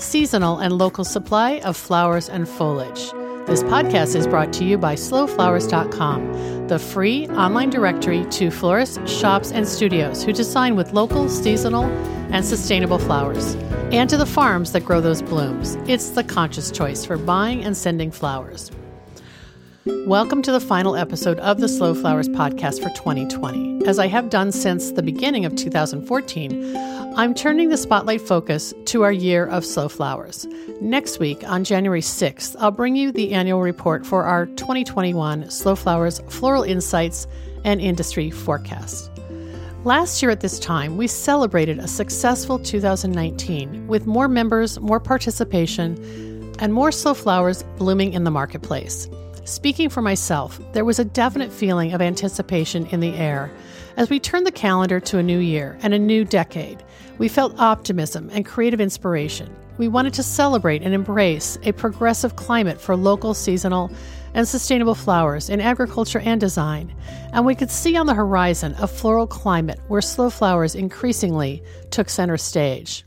seasonal, 0.00 0.58
and 0.58 0.76
local 0.76 1.04
supply 1.04 1.60
of 1.60 1.76
flowers 1.76 2.28
and 2.28 2.48
foliage. 2.48 3.12
This 3.46 3.62
podcast 3.64 4.14
is 4.14 4.26
brought 4.26 4.52
to 4.54 4.64
you 4.64 4.78
by 4.78 4.94
slowflowers.com, 4.94 6.68
the 6.68 6.78
free 6.78 7.26
online 7.28 7.70
directory 7.70 8.24
to 8.26 8.50
florists, 8.50 8.98
shops, 9.10 9.50
and 9.50 9.66
studios 9.66 10.22
who 10.22 10.32
design 10.32 10.76
with 10.76 10.92
local, 10.92 11.28
seasonal, 11.28 11.84
and 12.32 12.44
sustainable 12.44 12.98
flowers, 12.98 13.54
and 13.92 14.08
to 14.08 14.16
the 14.16 14.26
farms 14.26 14.72
that 14.72 14.84
grow 14.84 15.00
those 15.00 15.22
blooms. 15.22 15.76
It's 15.86 16.10
the 16.10 16.24
conscious 16.24 16.70
choice 16.70 17.04
for 17.04 17.16
buying 17.16 17.64
and 17.64 17.76
sending 17.76 18.10
flowers. 18.10 18.70
Welcome 20.06 20.42
to 20.42 20.52
the 20.52 20.60
final 20.60 20.94
episode 20.94 21.38
of 21.40 21.60
the 21.60 21.68
Slow 21.68 21.94
Flowers 21.94 22.28
podcast 22.28 22.82
for 22.82 22.90
2020. 22.90 23.86
As 23.86 23.98
I 23.98 24.08
have 24.08 24.28
done 24.28 24.52
since 24.52 24.92
the 24.92 25.02
beginning 25.02 25.46
of 25.46 25.56
2014, 25.56 26.99
I'm 27.16 27.34
turning 27.34 27.68
the 27.68 27.76
spotlight 27.76 28.20
focus 28.20 28.72
to 28.86 29.02
our 29.02 29.12
year 29.12 29.44
of 29.46 29.64
slow 29.64 29.88
flowers. 29.88 30.46
Next 30.80 31.18
week, 31.18 31.42
on 31.46 31.64
January 31.64 32.00
6th, 32.00 32.54
I'll 32.58 32.70
bring 32.70 32.94
you 32.94 33.10
the 33.10 33.32
annual 33.32 33.60
report 33.60 34.06
for 34.06 34.24
our 34.24 34.46
2021 34.46 35.50
Slow 35.50 35.74
Flowers 35.74 36.20
Floral 36.28 36.62
Insights 36.62 37.26
and 37.64 37.80
Industry 37.80 38.30
Forecast. 38.30 39.10
Last 39.84 40.22
year 40.22 40.30
at 40.30 40.40
this 40.40 40.58
time, 40.60 40.96
we 40.96 41.08
celebrated 41.08 41.78
a 41.78 41.88
successful 41.88 42.58
2019 42.58 43.88
with 43.88 44.06
more 44.06 44.28
members, 44.28 44.78
more 44.78 45.00
participation, 45.00 46.54
and 46.60 46.72
more 46.72 46.92
slow 46.92 47.14
flowers 47.14 47.64
blooming 47.76 48.12
in 48.12 48.24
the 48.24 48.30
marketplace. 48.30 49.08
Speaking 49.44 49.88
for 49.88 50.00
myself, 50.00 50.60
there 50.74 50.84
was 50.84 51.00
a 51.00 51.04
definite 51.04 51.52
feeling 51.52 51.92
of 51.92 52.00
anticipation 52.00 52.86
in 52.86 53.00
the 53.00 53.14
air. 53.14 53.50
As 54.00 54.08
we 54.08 54.18
turned 54.18 54.46
the 54.46 54.50
calendar 54.50 54.98
to 54.98 55.18
a 55.18 55.22
new 55.22 55.40
year 55.40 55.76
and 55.82 55.92
a 55.92 55.98
new 55.98 56.24
decade, 56.24 56.82
we 57.18 57.28
felt 57.28 57.60
optimism 57.60 58.30
and 58.32 58.46
creative 58.46 58.80
inspiration. 58.80 59.54
We 59.76 59.88
wanted 59.88 60.14
to 60.14 60.22
celebrate 60.22 60.80
and 60.80 60.94
embrace 60.94 61.58
a 61.64 61.72
progressive 61.72 62.34
climate 62.34 62.80
for 62.80 62.96
local, 62.96 63.34
seasonal, 63.34 63.92
and 64.32 64.48
sustainable 64.48 64.94
flowers 64.94 65.50
in 65.50 65.60
agriculture 65.60 66.20
and 66.20 66.40
design, 66.40 66.94
and 67.34 67.44
we 67.44 67.54
could 67.54 67.70
see 67.70 67.94
on 67.94 68.06
the 68.06 68.14
horizon 68.14 68.74
a 68.78 68.86
floral 68.86 69.26
climate 69.26 69.80
where 69.88 70.00
slow 70.00 70.30
flowers 70.30 70.74
increasingly 70.74 71.62
took 71.90 72.08
center 72.08 72.38
stage. 72.38 73.04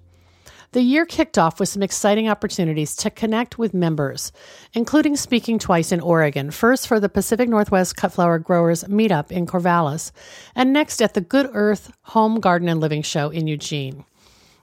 The 0.73 0.81
year 0.81 1.05
kicked 1.05 1.37
off 1.37 1.59
with 1.59 1.69
some 1.69 1.83
exciting 1.83 2.27
opportunities 2.27 2.95
to 2.95 3.11
connect 3.11 3.59
with 3.59 3.75
members, 3.75 4.31
including 4.73 5.15
speaking 5.15 5.59
twice 5.59 5.91
in 5.91 5.99
Oregon, 5.99 6.49
first 6.49 6.87
for 6.87 6.99
the 6.99 7.09
Pacific 7.09 7.47
Northwest 7.47 7.95
Cut 7.95 8.13
Flower 8.13 8.39
Growers 8.39 8.83
Meetup 8.85 9.31
in 9.31 9.45
Corvallis, 9.45 10.11
and 10.55 10.73
next 10.73 10.99
at 10.99 11.13
the 11.13 11.21
Good 11.21 11.47
Earth 11.53 11.93
Home 12.01 12.39
Garden 12.39 12.69
and 12.69 12.79
Living 12.79 13.03
Show 13.03 13.29
in 13.29 13.45
Eugene. 13.45 14.03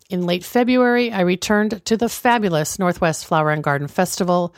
In 0.08 0.26
late 0.26 0.42
February, 0.42 1.12
I 1.12 1.20
returned 1.20 1.84
to 1.84 1.96
the 1.96 2.08
fabulous 2.08 2.76
Northwest 2.76 3.24
Flower 3.24 3.52
and 3.52 3.62
Garden 3.62 3.86
Festival 3.86 4.52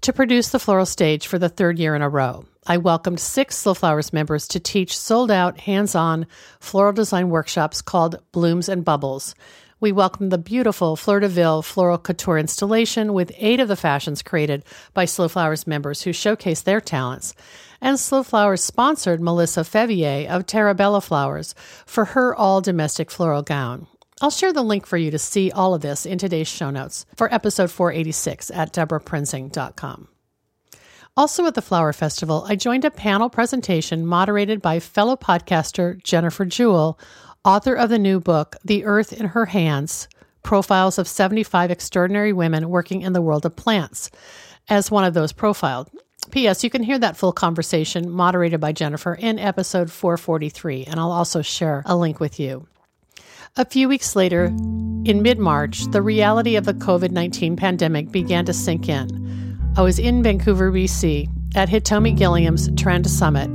to 0.00 0.12
produce 0.12 0.48
the 0.48 0.58
floral 0.58 0.84
stage 0.84 1.28
for 1.28 1.38
the 1.38 1.48
third 1.48 1.78
year 1.78 1.94
in 1.94 2.02
a 2.02 2.08
row. 2.08 2.44
I 2.66 2.78
welcomed 2.78 3.20
six 3.20 3.56
Slow 3.56 3.74
Flowers 3.74 4.12
members 4.12 4.48
to 4.48 4.58
teach 4.58 4.98
sold 4.98 5.30
out, 5.30 5.60
hands 5.60 5.94
on 5.94 6.26
floral 6.58 6.92
design 6.92 7.30
workshops 7.30 7.82
called 7.82 8.20
Blooms 8.32 8.68
and 8.68 8.84
Bubbles 8.84 9.36
we 9.80 9.92
welcomed 9.92 10.32
the 10.32 10.38
beautiful 10.38 10.96
Fleur 10.96 11.20
de 11.20 11.28
Ville 11.28 11.62
floral 11.62 11.98
couture 11.98 12.38
installation 12.38 13.12
with 13.12 13.32
eight 13.36 13.60
of 13.60 13.68
the 13.68 13.76
fashions 13.76 14.22
created 14.22 14.64
by 14.92 15.04
Slow 15.04 15.28
Flowers 15.28 15.66
members 15.66 16.02
who 16.02 16.10
showcased 16.10 16.64
their 16.64 16.80
talents. 16.80 17.34
And 17.80 17.98
Slow 17.98 18.22
Flowers 18.22 18.62
sponsored 18.62 19.20
Melissa 19.20 19.60
Feveyear 19.60 20.28
of 20.28 20.46
Terra 20.46 20.74
Bella 20.74 21.00
Flowers 21.00 21.54
for 21.86 22.06
her 22.06 22.34
all 22.34 22.60
domestic 22.60 23.10
floral 23.10 23.42
gown. 23.42 23.86
I'll 24.20 24.30
share 24.30 24.52
the 24.52 24.62
link 24.62 24.84
for 24.84 24.96
you 24.96 25.12
to 25.12 25.18
see 25.18 25.52
all 25.52 25.74
of 25.74 25.82
this 25.82 26.04
in 26.04 26.18
today's 26.18 26.48
show 26.48 26.70
notes 26.70 27.06
for 27.14 27.32
episode 27.32 27.70
486 27.70 28.50
at 28.50 28.72
debraprinzing.com. 28.72 30.08
Also 31.16 31.46
at 31.46 31.54
the 31.54 31.62
Flower 31.62 31.92
Festival, 31.92 32.44
I 32.48 32.54
joined 32.54 32.84
a 32.84 32.92
panel 32.92 33.28
presentation 33.28 34.06
moderated 34.06 34.62
by 34.62 34.78
fellow 34.78 35.16
podcaster 35.16 36.00
Jennifer 36.02 36.44
Jewell 36.44 36.98
author 37.44 37.74
of 37.74 37.90
the 37.90 37.98
new 37.98 38.20
book, 38.20 38.56
The 38.64 38.84
Earth 38.84 39.12
in 39.12 39.26
Her 39.26 39.46
Hands 39.46 40.08
Profiles 40.42 40.98
of 40.98 41.08
75 41.08 41.70
Extraordinary 41.70 42.32
Women 42.32 42.68
Working 42.70 43.02
in 43.02 43.12
the 43.12 43.22
World 43.22 43.44
of 43.44 43.56
Plants, 43.56 44.10
as 44.68 44.90
one 44.90 45.04
of 45.04 45.14
those 45.14 45.32
profiled. 45.32 45.90
P.S. 46.30 46.62
You 46.62 46.70
can 46.70 46.82
hear 46.82 46.98
that 46.98 47.16
full 47.16 47.32
conversation 47.32 48.10
moderated 48.10 48.60
by 48.60 48.72
Jennifer 48.72 49.14
in 49.14 49.38
episode 49.38 49.90
443, 49.90 50.84
and 50.84 50.98
I'll 51.00 51.12
also 51.12 51.42
share 51.42 51.82
a 51.86 51.96
link 51.96 52.20
with 52.20 52.38
you. 52.38 52.66
A 53.56 53.64
few 53.64 53.88
weeks 53.88 54.14
later, 54.14 54.46
in 54.46 55.22
mid 55.22 55.38
March, 55.38 55.84
the 55.90 56.02
reality 56.02 56.56
of 56.56 56.64
the 56.64 56.74
COVID 56.74 57.10
19 57.10 57.56
pandemic 57.56 58.10
began 58.10 58.44
to 58.44 58.52
sink 58.52 58.88
in. 58.88 59.58
I 59.76 59.82
was 59.82 59.98
in 59.98 60.22
Vancouver, 60.22 60.70
BC, 60.70 61.28
at 61.54 61.68
Hitomi 61.68 62.16
Gilliam's 62.16 62.70
Trend 62.80 63.08
Summit 63.10 63.50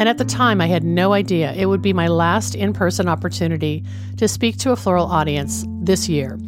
and 0.00 0.08
at 0.08 0.16
the 0.16 0.24
time, 0.24 0.62
I 0.62 0.66
had 0.66 0.82
no 0.82 1.12
idea 1.12 1.52
it 1.52 1.66
would 1.66 1.82
be 1.82 1.92
my 1.92 2.08
last 2.08 2.54
in 2.54 2.72
person 2.72 3.06
opportunity 3.06 3.84
to 4.16 4.28
speak 4.28 4.56
to 4.60 4.72
a 4.72 4.76
floral 4.76 5.04
audience 5.04 5.66
this 5.82 6.08
year. 6.08 6.38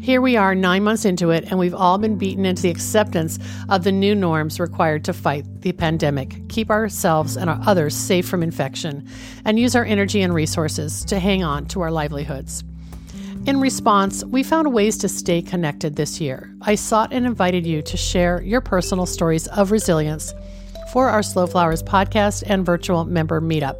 Here 0.00 0.20
we 0.20 0.36
are, 0.36 0.56
nine 0.56 0.82
months 0.82 1.04
into 1.04 1.30
it, 1.30 1.44
and 1.44 1.58
we've 1.60 1.72
all 1.72 1.98
been 1.98 2.18
beaten 2.18 2.44
into 2.44 2.62
the 2.62 2.70
acceptance 2.70 3.38
of 3.68 3.84
the 3.84 3.92
new 3.92 4.12
norms 4.12 4.58
required 4.58 5.04
to 5.04 5.12
fight 5.12 5.46
the 5.60 5.70
pandemic, 5.70 6.48
keep 6.48 6.68
ourselves 6.68 7.36
and 7.36 7.48
our 7.48 7.60
others 7.64 7.94
safe 7.94 8.26
from 8.26 8.42
infection, 8.42 9.08
and 9.44 9.56
use 9.56 9.76
our 9.76 9.84
energy 9.84 10.20
and 10.20 10.34
resources 10.34 11.04
to 11.04 11.20
hang 11.20 11.44
on 11.44 11.66
to 11.66 11.80
our 11.80 11.92
livelihoods. 11.92 12.64
In 13.46 13.60
response, 13.60 14.24
we 14.24 14.42
found 14.42 14.74
ways 14.74 14.98
to 14.98 15.08
stay 15.08 15.42
connected 15.42 15.94
this 15.94 16.20
year. 16.20 16.52
I 16.62 16.74
sought 16.74 17.12
and 17.12 17.24
invited 17.24 17.64
you 17.66 17.82
to 17.82 17.96
share 17.96 18.42
your 18.42 18.60
personal 18.60 19.06
stories 19.06 19.46
of 19.46 19.70
resilience 19.70 20.34
for 20.94 21.08
our 21.08 21.24
Slow 21.24 21.48
Flowers 21.48 21.82
podcast 21.82 22.44
and 22.46 22.64
virtual 22.64 23.04
member 23.04 23.40
meetup. 23.40 23.76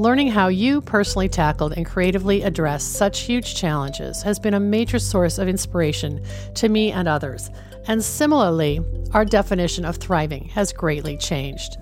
Learning 0.00 0.26
how 0.26 0.48
you 0.48 0.80
personally 0.80 1.28
tackled 1.28 1.74
and 1.74 1.86
creatively 1.86 2.42
addressed 2.42 2.94
such 2.94 3.20
huge 3.20 3.54
challenges 3.54 4.20
has 4.22 4.40
been 4.40 4.54
a 4.54 4.58
major 4.58 4.98
source 4.98 5.38
of 5.38 5.46
inspiration 5.46 6.20
to 6.54 6.68
me 6.68 6.90
and 6.90 7.06
others. 7.06 7.50
And 7.86 8.02
similarly, 8.02 8.80
our 9.12 9.24
definition 9.24 9.84
of 9.84 9.98
thriving 9.98 10.46
has 10.46 10.72
greatly 10.72 11.16
changed. 11.16 11.76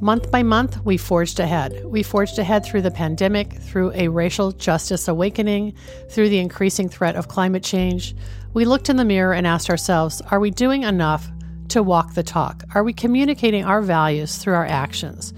Month 0.00 0.32
by 0.32 0.42
month, 0.42 0.84
we 0.84 0.96
forged 0.96 1.38
ahead. 1.38 1.84
We 1.84 2.02
forged 2.02 2.40
ahead 2.40 2.64
through 2.64 2.82
the 2.82 2.90
pandemic, 2.90 3.52
through 3.52 3.92
a 3.92 4.08
racial 4.08 4.50
justice 4.50 5.06
awakening, 5.06 5.74
through 6.10 6.30
the 6.30 6.40
increasing 6.40 6.88
threat 6.88 7.14
of 7.14 7.28
climate 7.28 7.62
change. 7.62 8.16
We 8.52 8.64
looked 8.64 8.90
in 8.90 8.96
the 8.96 9.04
mirror 9.04 9.32
and 9.32 9.46
asked 9.46 9.70
ourselves, 9.70 10.20
are 10.22 10.40
we 10.40 10.50
doing 10.50 10.82
enough 10.82 11.30
to 11.70 11.82
walk 11.82 12.14
the 12.14 12.22
talk? 12.22 12.62
Are 12.74 12.84
we 12.84 12.92
communicating 12.92 13.64
our 13.64 13.80
values 13.80 14.36
through 14.36 14.54
our 14.54 14.66
actions? 14.66 15.32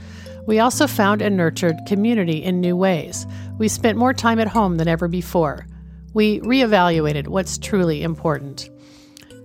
We 0.46 0.58
also 0.58 0.86
found 0.86 1.22
and 1.22 1.36
nurtured 1.36 1.78
community 1.86 2.42
in 2.42 2.60
new 2.60 2.76
ways. 2.76 3.26
We 3.58 3.68
spent 3.68 3.98
more 3.98 4.14
time 4.14 4.40
at 4.40 4.48
home 4.48 4.76
than 4.76 4.88
ever 4.88 5.06
before. 5.08 5.66
We 6.14 6.40
reevaluated 6.40 7.28
what's 7.28 7.58
truly 7.58 8.02
important. 8.02 8.68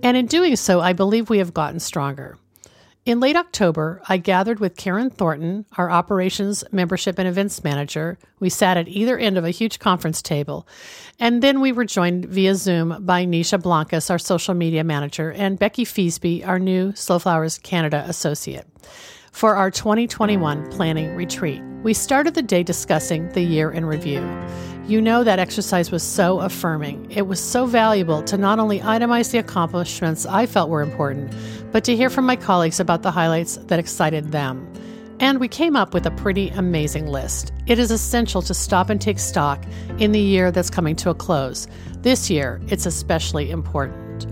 And 0.02 0.16
in 0.16 0.26
doing 0.26 0.56
so, 0.56 0.80
I 0.80 0.92
believe 0.92 1.30
we 1.30 1.38
have 1.38 1.54
gotten 1.54 1.80
stronger. 1.80 2.38
In 3.06 3.20
late 3.20 3.36
October, 3.36 4.02
I 4.08 4.16
gathered 4.16 4.58
with 4.58 4.76
Karen 4.76 5.10
Thornton, 5.10 5.64
our 5.78 5.88
operations, 5.88 6.64
membership, 6.72 7.20
and 7.20 7.28
events 7.28 7.62
manager. 7.62 8.18
We 8.40 8.48
sat 8.50 8.76
at 8.76 8.88
either 8.88 9.16
end 9.16 9.38
of 9.38 9.44
a 9.44 9.50
huge 9.50 9.78
conference 9.78 10.20
table. 10.20 10.66
And 11.20 11.40
then 11.40 11.60
we 11.60 11.70
were 11.70 11.84
joined 11.84 12.24
via 12.24 12.56
Zoom 12.56 12.96
by 13.06 13.24
Nisha 13.24 13.62
Blancas, 13.62 14.10
our 14.10 14.18
social 14.18 14.54
media 14.54 14.82
manager, 14.82 15.30
and 15.30 15.56
Becky 15.56 15.84
Feasby, 15.84 16.44
our 16.44 16.58
new 16.58 16.96
Slow 16.96 17.20
Flowers 17.20 17.58
Canada 17.58 18.04
associate, 18.08 18.66
for 19.30 19.54
our 19.54 19.70
2021 19.70 20.68
planning 20.72 21.14
retreat. 21.14 21.62
We 21.84 21.94
started 21.94 22.34
the 22.34 22.42
day 22.42 22.64
discussing 22.64 23.28
the 23.28 23.42
year 23.42 23.70
in 23.70 23.86
review. 23.86 24.18
You 24.86 25.00
know 25.00 25.24
that 25.24 25.40
exercise 25.40 25.90
was 25.90 26.04
so 26.04 26.38
affirming. 26.38 27.10
It 27.10 27.26
was 27.26 27.40
so 27.40 27.66
valuable 27.66 28.22
to 28.22 28.36
not 28.38 28.60
only 28.60 28.78
itemize 28.78 29.32
the 29.32 29.38
accomplishments 29.38 30.24
I 30.26 30.46
felt 30.46 30.70
were 30.70 30.80
important, 30.80 31.34
but 31.72 31.82
to 31.84 31.96
hear 31.96 32.08
from 32.08 32.24
my 32.24 32.36
colleagues 32.36 32.78
about 32.78 33.02
the 33.02 33.10
highlights 33.10 33.56
that 33.56 33.80
excited 33.80 34.30
them. 34.30 34.72
And 35.18 35.40
we 35.40 35.48
came 35.48 35.74
up 35.74 35.92
with 35.92 36.06
a 36.06 36.12
pretty 36.12 36.50
amazing 36.50 37.08
list. 37.08 37.52
It 37.66 37.80
is 37.80 37.90
essential 37.90 38.42
to 38.42 38.54
stop 38.54 38.88
and 38.88 39.00
take 39.00 39.18
stock 39.18 39.64
in 39.98 40.12
the 40.12 40.20
year 40.20 40.52
that's 40.52 40.70
coming 40.70 40.94
to 40.96 41.10
a 41.10 41.14
close. 41.16 41.66
This 42.02 42.30
year, 42.30 42.60
it's 42.68 42.86
especially 42.86 43.50
important. 43.50 44.24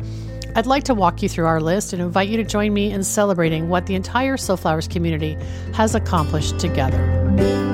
I'd 0.54 0.66
like 0.66 0.84
to 0.84 0.94
walk 0.94 1.20
you 1.20 1.28
through 1.28 1.46
our 1.46 1.60
list 1.60 1.92
and 1.92 2.00
invite 2.00 2.28
you 2.28 2.36
to 2.36 2.44
join 2.44 2.72
me 2.72 2.92
in 2.92 3.02
celebrating 3.02 3.70
what 3.70 3.86
the 3.86 3.96
entire 3.96 4.36
Slow 4.36 4.56
Flowers 4.56 4.86
community 4.86 5.36
has 5.72 5.96
accomplished 5.96 6.60
together. 6.60 7.73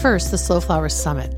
First, 0.00 0.30
the 0.30 0.38
Slow 0.38 0.60
Flowers 0.60 0.94
Summit. 0.94 1.30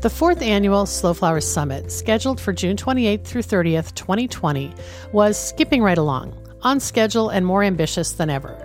The 0.00 0.08
fourth 0.08 0.40
annual 0.40 0.86
Slow 0.86 1.14
Flowers 1.14 1.44
Summit, 1.44 1.90
scheduled 1.90 2.40
for 2.40 2.52
June 2.52 2.76
28th 2.76 3.24
through 3.24 3.42
30th, 3.42 3.92
2020, 3.96 4.72
was 5.10 5.36
skipping 5.36 5.82
right 5.82 5.98
along, 5.98 6.32
on 6.62 6.78
schedule 6.78 7.28
and 7.30 7.44
more 7.44 7.64
ambitious 7.64 8.12
than 8.12 8.30
ever. 8.30 8.56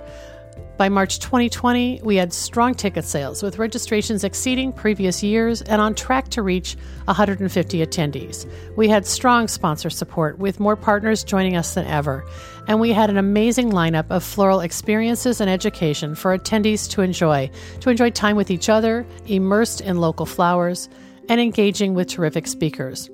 By 0.79 0.87
March 0.87 1.19
2020, 1.19 1.99
we 2.05 2.15
had 2.15 2.31
strong 2.31 2.73
ticket 2.73 3.03
sales, 3.03 3.43
with 3.43 3.59
registrations 3.59 4.23
exceeding 4.23 4.71
previous 4.71 5.21
years 5.21 5.61
and 5.61 5.81
on 5.81 5.93
track 5.93 6.29
to 6.29 6.41
reach 6.41 6.77
150 7.03 7.85
attendees. 7.85 8.49
We 8.77 8.87
had 8.87 9.05
strong 9.05 9.49
sponsor 9.49 9.89
support, 9.89 10.39
with 10.39 10.61
more 10.61 10.77
partners 10.77 11.25
joining 11.25 11.57
us 11.57 11.73
than 11.73 11.85
ever, 11.85 12.25
and 12.69 12.79
we 12.79 12.93
had 12.93 13.09
an 13.09 13.17
amazing 13.17 13.73
lineup 13.73 14.05
of 14.09 14.23
floral 14.23 14.61
experiences 14.61 15.41
and 15.41 15.49
education 15.49 16.15
for 16.15 16.37
attendees 16.37 16.89
to 16.91 17.01
enjoy, 17.01 17.51
to 17.81 17.89
enjoy 17.89 18.11
time 18.11 18.37
with 18.37 18.49
each 18.49 18.69
other, 18.69 19.05
immersed 19.27 19.81
in 19.81 19.97
local 19.97 20.25
flowers, 20.25 20.87
and 21.27 21.41
engaging 21.41 21.93
with 21.93 22.07
terrific 22.07 22.47
speakers. 22.47 23.09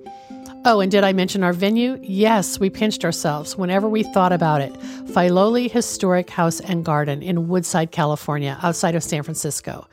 Oh, 0.67 0.79
and 0.79 0.91
did 0.91 1.03
I 1.03 1.13
mention 1.13 1.43
our 1.43 1.53
venue? 1.53 1.99
Yes, 2.01 2.59
we 2.59 2.71
pinched 2.71 3.05
ourselves 3.05 3.55
whenever 3.55 3.87
we 3.87 4.01
thought 4.01 4.33
about 4.33 4.61
it. 4.61 4.73
Filoli 5.05 5.69
Historic 5.69 6.31
House 6.31 6.59
and 6.59 6.83
Garden 6.83 7.21
in 7.21 7.47
Woodside, 7.47 7.91
California, 7.91 8.57
outside 8.63 8.95
of 8.95 9.03
San 9.03 9.21
Francisco. 9.21 9.87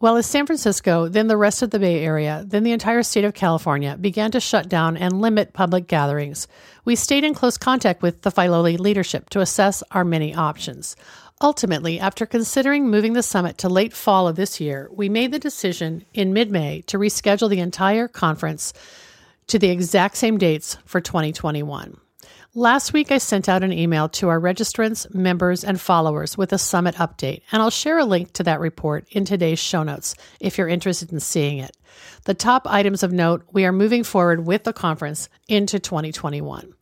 Well, 0.00 0.16
as 0.16 0.26
San 0.26 0.46
Francisco, 0.46 1.06
then 1.06 1.28
the 1.28 1.36
rest 1.36 1.62
of 1.62 1.70
the 1.70 1.78
Bay 1.78 2.02
Area, 2.02 2.42
then 2.44 2.64
the 2.64 2.72
entire 2.72 3.04
state 3.04 3.22
of 3.22 3.34
California 3.34 3.96
began 3.96 4.32
to 4.32 4.40
shut 4.40 4.68
down 4.68 4.96
and 4.96 5.20
limit 5.20 5.52
public 5.52 5.86
gatherings, 5.86 6.48
we 6.84 6.96
stayed 6.96 7.22
in 7.22 7.32
close 7.32 7.56
contact 7.56 8.02
with 8.02 8.22
the 8.22 8.32
Filoli 8.32 8.80
leadership 8.80 9.30
to 9.30 9.40
assess 9.40 9.84
our 9.92 10.04
many 10.04 10.34
options. 10.34 10.96
Ultimately, 11.40 12.00
after 12.00 12.26
considering 12.26 12.88
moving 12.88 13.12
the 13.12 13.22
summit 13.22 13.58
to 13.58 13.68
late 13.68 13.92
fall 13.92 14.26
of 14.26 14.34
this 14.34 14.58
year, 14.58 14.88
we 14.90 15.08
made 15.08 15.30
the 15.30 15.38
decision 15.38 16.04
in 16.12 16.32
mid 16.32 16.50
May 16.50 16.82
to 16.88 16.98
reschedule 16.98 17.48
the 17.48 17.60
entire 17.60 18.08
conference 18.08 18.72
to 19.50 19.58
the 19.58 19.70
exact 19.70 20.16
same 20.16 20.38
dates 20.38 20.78
for 20.86 21.00
2021. 21.00 21.98
Last 22.54 22.92
week, 22.92 23.10
I 23.10 23.18
sent 23.18 23.48
out 23.48 23.64
an 23.64 23.72
email 23.72 24.08
to 24.10 24.28
our 24.28 24.40
registrants, 24.40 25.12
members, 25.12 25.64
and 25.64 25.80
followers 25.80 26.38
with 26.38 26.52
a 26.52 26.58
summit 26.58 26.94
update, 26.96 27.42
and 27.50 27.60
I'll 27.60 27.70
share 27.70 27.98
a 27.98 28.04
link 28.04 28.32
to 28.34 28.44
that 28.44 28.60
report 28.60 29.06
in 29.10 29.24
today's 29.24 29.58
show 29.58 29.82
notes 29.82 30.14
if 30.38 30.56
you're 30.56 30.68
interested 30.68 31.12
in 31.12 31.18
seeing 31.18 31.58
it. 31.58 31.76
The 32.24 32.34
top 32.34 32.66
items 32.66 33.02
of 33.02 33.12
note 33.12 33.44
we 33.52 33.64
are 33.64 33.72
moving 33.72 34.04
forward 34.04 34.46
with 34.46 34.62
the 34.62 34.72
conference 34.72 35.28
into 35.48 35.80
2021. 35.80 36.72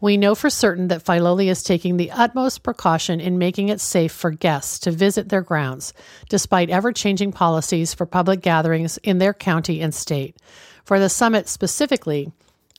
We 0.00 0.16
know 0.16 0.34
for 0.34 0.50
certain 0.50 0.88
that 0.88 1.04
Filoli 1.04 1.50
is 1.50 1.62
taking 1.62 1.96
the 1.96 2.10
utmost 2.10 2.62
precaution 2.62 3.20
in 3.20 3.38
making 3.38 3.68
it 3.68 3.80
safe 3.80 4.12
for 4.12 4.30
guests 4.30 4.78
to 4.80 4.90
visit 4.90 5.28
their 5.28 5.42
grounds, 5.42 5.92
despite 6.28 6.70
ever 6.70 6.92
changing 6.92 7.32
policies 7.32 7.92
for 7.92 8.06
public 8.06 8.40
gatherings 8.40 8.98
in 8.98 9.18
their 9.18 9.34
county 9.34 9.80
and 9.80 9.94
state. 9.94 10.36
For 10.84 11.00
the 11.00 11.08
summit 11.08 11.48
specifically, 11.48 12.30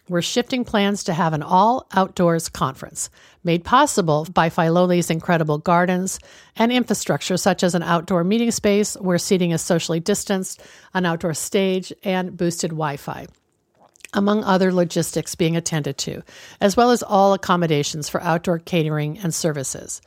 we're 0.07 0.22
shifting 0.22 0.63
plans 0.63 1.04
to 1.06 1.13
have 1.13 1.34
an 1.34 1.42
all 1.42 1.88
outdoors 1.92 2.48
conference, 2.48 3.10
made 3.44 3.63
possible 3.63 4.28
by 4.31 4.50
Filoli's 4.50 5.10
incredible 5.10 5.57
gardens 5.57 6.19
and 6.56 6.72
infrastructure 6.72 7.38
such 7.38 7.63
as 7.63 7.74
an 7.74 7.81
outdoor 7.81 8.24
meeting 8.24 8.52
space 8.52 8.94
where 8.96 9.18
seating 9.18 9.50
is 9.50 9.63
socially 9.63 10.00
distanced, 10.00 10.62
an 10.94 11.07
outdoor 11.07 11.34
stage, 11.34 11.92
and 12.04 12.38
boosted 12.38 12.69
Wi 12.69 12.98
Fi, 12.98 13.25
among 14.13 14.44
other 14.44 14.72
logistics 14.72 15.34
being 15.34 15.57
attended 15.57 15.98
to, 15.98 16.22
as 16.62 16.78
well 16.78 16.92
as 16.92 17.02
all 17.02 17.34
accommodations 17.34 18.07
for 18.07 18.22
outdoor 18.22 18.60
catering 18.60 19.18
and 19.18 19.34
services. 19.34 20.02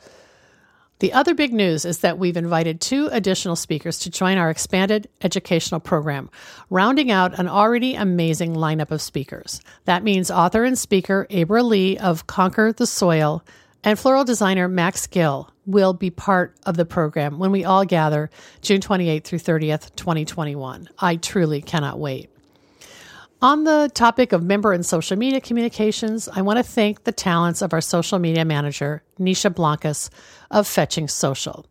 The 0.99 1.13
other 1.13 1.33
big 1.33 1.53
news 1.53 1.85
is 1.85 1.99
that 1.99 2.19
we've 2.19 2.35
invited 2.35 2.81
two 2.81 3.07
additional 3.11 3.55
speakers 3.55 3.99
to 3.99 4.09
join 4.09 4.37
our 4.37 4.49
expanded 4.49 5.07
educational 5.21 5.79
program, 5.79 6.29
rounding 6.69 7.09
out 7.09 7.39
an 7.39 7.47
already 7.47 7.95
amazing 7.95 8.53
lineup 8.53 8.91
of 8.91 9.01
speakers. 9.01 9.61
That 9.85 10.03
means 10.03 10.29
author 10.29 10.65
and 10.65 10.77
speaker 10.77 11.25
Abra 11.31 11.63
Lee 11.63 11.97
of 11.97 12.27
Conquer 12.27 12.73
the 12.73 12.85
Soil 12.85 13.45
and 13.81 13.97
floral 13.97 14.25
designer 14.25 14.67
Max 14.67 15.07
Gill 15.07 15.49
will 15.65 15.93
be 15.93 16.09
part 16.09 16.57
of 16.65 16.75
the 16.75 16.85
program 16.85 17.39
when 17.39 17.51
we 17.51 17.63
all 17.63 17.85
gather 17.85 18.29
June 18.61 18.81
28th 18.81 19.23
through 19.23 19.39
30th, 19.39 19.95
2021. 19.95 20.89
I 20.99 21.15
truly 21.15 21.61
cannot 21.61 21.97
wait. 21.97 22.28
On 23.41 23.63
the 23.63 23.89
topic 23.93 24.33
of 24.33 24.43
member 24.43 24.73
and 24.73 24.85
social 24.85 25.15
media 25.15 25.39
communications, 25.39 26.27
I 26.27 26.41
want 26.41 26.57
to 26.57 26.63
thank 26.63 27.05
the 27.05 27.13
talents 27.13 27.61
of 27.61 27.71
our 27.71 27.79
social 27.79 28.19
media 28.19 28.43
manager, 28.43 29.01
Nisha 29.17 29.55
Blancas 29.55 30.09
of 30.51 30.67
Fetching 30.67 31.07
Social. 31.07 31.65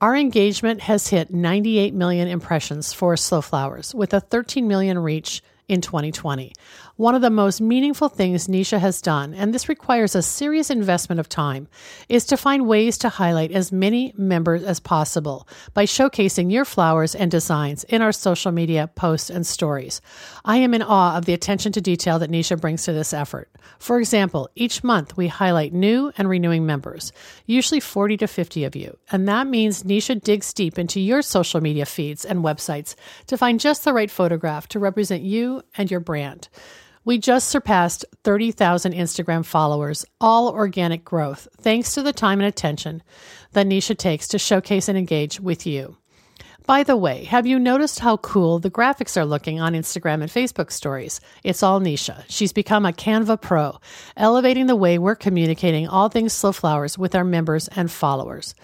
Our 0.00 0.16
engagement 0.16 0.80
has 0.80 1.08
hit 1.08 1.30
98 1.30 1.92
million 1.92 2.28
impressions 2.28 2.94
for 2.94 3.14
Slow 3.18 3.42
Flowers 3.42 3.94
with 3.94 4.14
a 4.14 4.20
13 4.20 4.66
million 4.66 4.98
reach 4.98 5.42
in 5.68 5.82
2020. 5.82 6.54
One 7.02 7.16
of 7.16 7.20
the 7.20 7.30
most 7.30 7.60
meaningful 7.60 8.08
things 8.08 8.46
Nisha 8.46 8.78
has 8.78 9.02
done, 9.02 9.34
and 9.34 9.52
this 9.52 9.68
requires 9.68 10.14
a 10.14 10.22
serious 10.22 10.70
investment 10.70 11.18
of 11.18 11.28
time, 11.28 11.66
is 12.08 12.24
to 12.26 12.36
find 12.36 12.68
ways 12.68 12.96
to 12.98 13.08
highlight 13.08 13.50
as 13.50 13.72
many 13.72 14.14
members 14.16 14.62
as 14.62 14.78
possible 14.78 15.48
by 15.74 15.84
showcasing 15.84 16.52
your 16.52 16.64
flowers 16.64 17.16
and 17.16 17.28
designs 17.28 17.82
in 17.82 18.02
our 18.02 18.12
social 18.12 18.52
media 18.52 18.88
posts 18.94 19.30
and 19.30 19.44
stories. 19.44 20.00
I 20.44 20.58
am 20.58 20.74
in 20.74 20.82
awe 20.82 21.16
of 21.16 21.24
the 21.24 21.32
attention 21.32 21.72
to 21.72 21.80
detail 21.80 22.20
that 22.20 22.30
Nisha 22.30 22.60
brings 22.60 22.84
to 22.84 22.92
this 22.92 23.12
effort. 23.12 23.50
For 23.80 23.98
example, 23.98 24.48
each 24.54 24.84
month 24.84 25.16
we 25.16 25.26
highlight 25.26 25.72
new 25.72 26.12
and 26.16 26.28
renewing 26.28 26.66
members, 26.66 27.12
usually 27.46 27.80
40 27.80 28.18
to 28.18 28.28
50 28.28 28.62
of 28.62 28.76
you, 28.76 28.96
and 29.10 29.26
that 29.26 29.48
means 29.48 29.82
Nisha 29.82 30.22
digs 30.22 30.54
deep 30.54 30.78
into 30.78 31.00
your 31.00 31.22
social 31.22 31.60
media 31.60 31.84
feeds 31.84 32.24
and 32.24 32.44
websites 32.44 32.94
to 33.26 33.36
find 33.36 33.58
just 33.58 33.82
the 33.82 33.92
right 33.92 34.08
photograph 34.08 34.68
to 34.68 34.78
represent 34.78 35.24
you 35.24 35.62
and 35.76 35.90
your 35.90 35.98
brand. 35.98 36.48
We 37.04 37.18
just 37.18 37.48
surpassed 37.48 38.04
30,000 38.22 38.92
Instagram 38.92 39.44
followers, 39.44 40.04
all 40.20 40.50
organic 40.50 41.04
growth, 41.04 41.48
thanks 41.58 41.94
to 41.94 42.02
the 42.02 42.12
time 42.12 42.38
and 42.38 42.46
attention 42.46 43.02
that 43.52 43.66
Nisha 43.66 43.98
takes 43.98 44.28
to 44.28 44.38
showcase 44.38 44.88
and 44.88 44.96
engage 44.96 45.40
with 45.40 45.66
you. 45.66 45.96
By 46.64 46.84
the 46.84 46.96
way, 46.96 47.24
have 47.24 47.44
you 47.44 47.58
noticed 47.58 47.98
how 47.98 48.18
cool 48.18 48.60
the 48.60 48.70
graphics 48.70 49.16
are 49.16 49.24
looking 49.24 49.60
on 49.60 49.72
Instagram 49.72 50.22
and 50.22 50.30
Facebook 50.30 50.70
stories? 50.70 51.20
It's 51.42 51.64
all 51.64 51.80
Nisha. 51.80 52.22
She's 52.28 52.52
become 52.52 52.86
a 52.86 52.92
Canva 52.92 53.40
pro, 53.40 53.80
elevating 54.16 54.66
the 54.66 54.76
way 54.76 54.96
we're 54.96 55.16
communicating 55.16 55.88
all 55.88 56.08
things 56.08 56.32
slow 56.32 56.52
flowers 56.52 56.96
with 56.96 57.16
our 57.16 57.24
members 57.24 57.66
and 57.74 57.90
followers. 57.90 58.54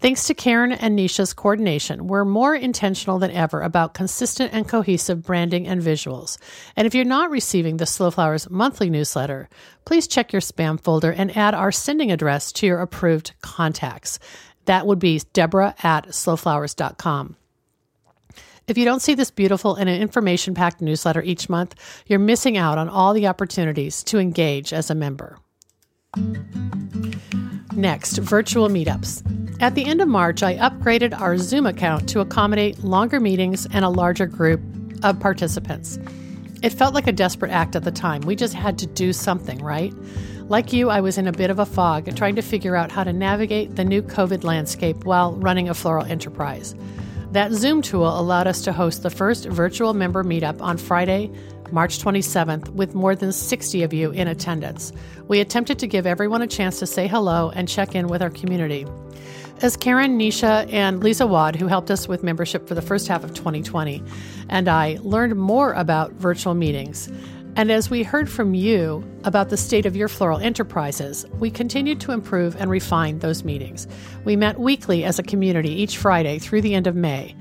Thanks 0.00 0.28
to 0.28 0.34
Karen 0.34 0.70
and 0.70 0.96
Nisha's 0.96 1.32
coordination, 1.32 2.06
we're 2.06 2.24
more 2.24 2.54
intentional 2.54 3.18
than 3.18 3.32
ever 3.32 3.62
about 3.62 3.94
consistent 3.94 4.52
and 4.54 4.68
cohesive 4.68 5.24
branding 5.24 5.66
and 5.66 5.82
visuals. 5.82 6.38
And 6.76 6.86
if 6.86 6.94
you're 6.94 7.04
not 7.04 7.32
receiving 7.32 7.78
the 7.78 7.86
Slow 7.86 8.12
Flowers 8.12 8.48
monthly 8.48 8.90
newsletter, 8.90 9.48
please 9.84 10.06
check 10.06 10.32
your 10.32 10.40
spam 10.40 10.80
folder 10.80 11.10
and 11.10 11.36
add 11.36 11.52
our 11.52 11.72
sending 11.72 12.12
address 12.12 12.52
to 12.52 12.66
your 12.66 12.80
approved 12.80 13.32
contacts. 13.42 14.20
That 14.66 14.86
would 14.86 15.00
be 15.00 15.20
Debra 15.32 15.74
at 15.82 16.06
slowflowers.com. 16.08 17.34
If 18.68 18.78
you 18.78 18.84
don't 18.84 19.02
see 19.02 19.14
this 19.14 19.32
beautiful 19.32 19.74
and 19.74 19.88
information 19.88 20.54
packed 20.54 20.80
newsletter 20.80 21.22
each 21.22 21.48
month, 21.48 21.74
you're 22.06 22.20
missing 22.20 22.56
out 22.56 22.78
on 22.78 22.88
all 22.88 23.14
the 23.14 23.26
opportunities 23.26 24.04
to 24.04 24.20
engage 24.20 24.72
as 24.72 24.90
a 24.90 24.94
member. 24.94 25.38
Next, 27.74 28.18
virtual 28.18 28.68
meetups. 28.68 29.22
At 29.60 29.74
the 29.74 29.84
end 29.84 30.00
of 30.00 30.08
March, 30.08 30.42
I 30.42 30.56
upgraded 30.56 31.18
our 31.18 31.36
Zoom 31.36 31.66
account 31.66 32.08
to 32.10 32.20
accommodate 32.20 32.82
longer 32.84 33.20
meetings 33.20 33.66
and 33.72 33.84
a 33.84 33.88
larger 33.88 34.26
group 34.26 34.60
of 35.02 35.20
participants. 35.20 35.98
It 36.62 36.70
felt 36.70 36.92
like 36.92 37.06
a 37.06 37.12
desperate 37.12 37.52
act 37.52 37.76
at 37.76 37.84
the 37.84 37.92
time. 37.92 38.22
We 38.22 38.34
just 38.34 38.54
had 38.54 38.78
to 38.78 38.86
do 38.86 39.12
something, 39.12 39.62
right? 39.62 39.94
Like 40.48 40.72
you, 40.72 40.90
I 40.90 41.00
was 41.00 41.18
in 41.18 41.28
a 41.28 41.32
bit 41.32 41.50
of 41.50 41.58
a 41.58 41.66
fog 41.66 42.14
trying 42.16 42.34
to 42.36 42.42
figure 42.42 42.74
out 42.74 42.90
how 42.90 43.04
to 43.04 43.12
navigate 43.12 43.76
the 43.76 43.84
new 43.84 44.02
COVID 44.02 44.44
landscape 44.44 45.04
while 45.04 45.36
running 45.36 45.68
a 45.68 45.74
floral 45.74 46.04
enterprise. 46.04 46.74
That 47.32 47.52
Zoom 47.52 47.82
tool 47.82 48.18
allowed 48.18 48.46
us 48.46 48.62
to 48.62 48.72
host 48.72 49.02
the 49.02 49.10
first 49.10 49.44
virtual 49.46 49.92
member 49.92 50.24
meetup 50.24 50.62
on 50.62 50.78
Friday, 50.78 51.30
March 51.72 51.98
27th, 51.98 52.68
with 52.70 52.94
more 52.94 53.14
than 53.14 53.32
60 53.32 53.82
of 53.82 53.92
you 53.92 54.10
in 54.10 54.28
attendance. 54.28 54.92
We 55.28 55.40
attempted 55.40 55.78
to 55.80 55.86
give 55.86 56.06
everyone 56.06 56.42
a 56.42 56.46
chance 56.46 56.78
to 56.78 56.86
say 56.86 57.06
hello 57.06 57.50
and 57.54 57.68
check 57.68 57.94
in 57.94 58.08
with 58.08 58.22
our 58.22 58.30
community. 58.30 58.86
As 59.60 59.76
Karen, 59.76 60.18
Nisha, 60.18 60.72
and 60.72 61.02
Lisa 61.02 61.26
Waud, 61.26 61.56
who 61.56 61.66
helped 61.66 61.90
us 61.90 62.06
with 62.06 62.22
membership 62.22 62.68
for 62.68 62.74
the 62.74 62.82
first 62.82 63.08
half 63.08 63.24
of 63.24 63.34
2020, 63.34 64.02
and 64.48 64.68
I 64.68 64.98
learned 65.02 65.36
more 65.36 65.72
about 65.72 66.12
virtual 66.12 66.54
meetings 66.54 67.10
And 67.58 67.72
as 67.72 67.90
we 67.90 68.04
heard 68.04 68.30
from 68.30 68.54
you 68.54 69.02
about 69.24 69.48
the 69.48 69.56
state 69.56 69.84
of 69.84 69.96
your 69.96 70.06
floral 70.06 70.38
enterprises, 70.38 71.26
we 71.40 71.50
continued 71.50 72.00
to 72.02 72.12
improve 72.12 72.54
and 72.54 72.70
refine 72.70 73.18
those 73.18 73.42
meetings. 73.42 73.88
We 74.24 74.36
met 74.36 74.60
weekly 74.60 75.02
as 75.02 75.18
a 75.18 75.24
community 75.24 75.70
each 75.70 75.96
Friday 75.96 76.38
through 76.38 76.62
the 76.62 76.76
end 76.76 76.86
of 76.86 76.94
May. 76.94 77.34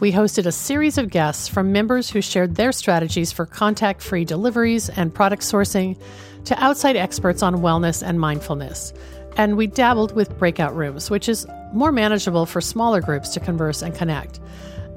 We 0.00 0.12
hosted 0.12 0.46
a 0.46 0.52
series 0.52 0.96
of 0.96 1.10
guests 1.10 1.46
from 1.46 1.72
members 1.72 2.08
who 2.08 2.22
shared 2.22 2.54
their 2.54 2.72
strategies 2.72 3.32
for 3.32 3.44
contact 3.44 4.00
free 4.00 4.24
deliveries 4.24 4.88
and 4.88 5.14
product 5.14 5.42
sourcing 5.42 6.00
to 6.46 6.58
outside 6.58 6.96
experts 6.96 7.42
on 7.42 7.56
wellness 7.56 8.02
and 8.02 8.18
mindfulness. 8.18 8.94
And 9.36 9.58
we 9.58 9.66
dabbled 9.66 10.16
with 10.16 10.38
breakout 10.38 10.74
rooms, 10.74 11.10
which 11.10 11.28
is 11.28 11.46
more 11.74 11.92
manageable 11.92 12.46
for 12.46 12.62
smaller 12.62 13.02
groups 13.02 13.28
to 13.34 13.40
converse 13.40 13.82
and 13.82 13.94
connect. 13.94 14.40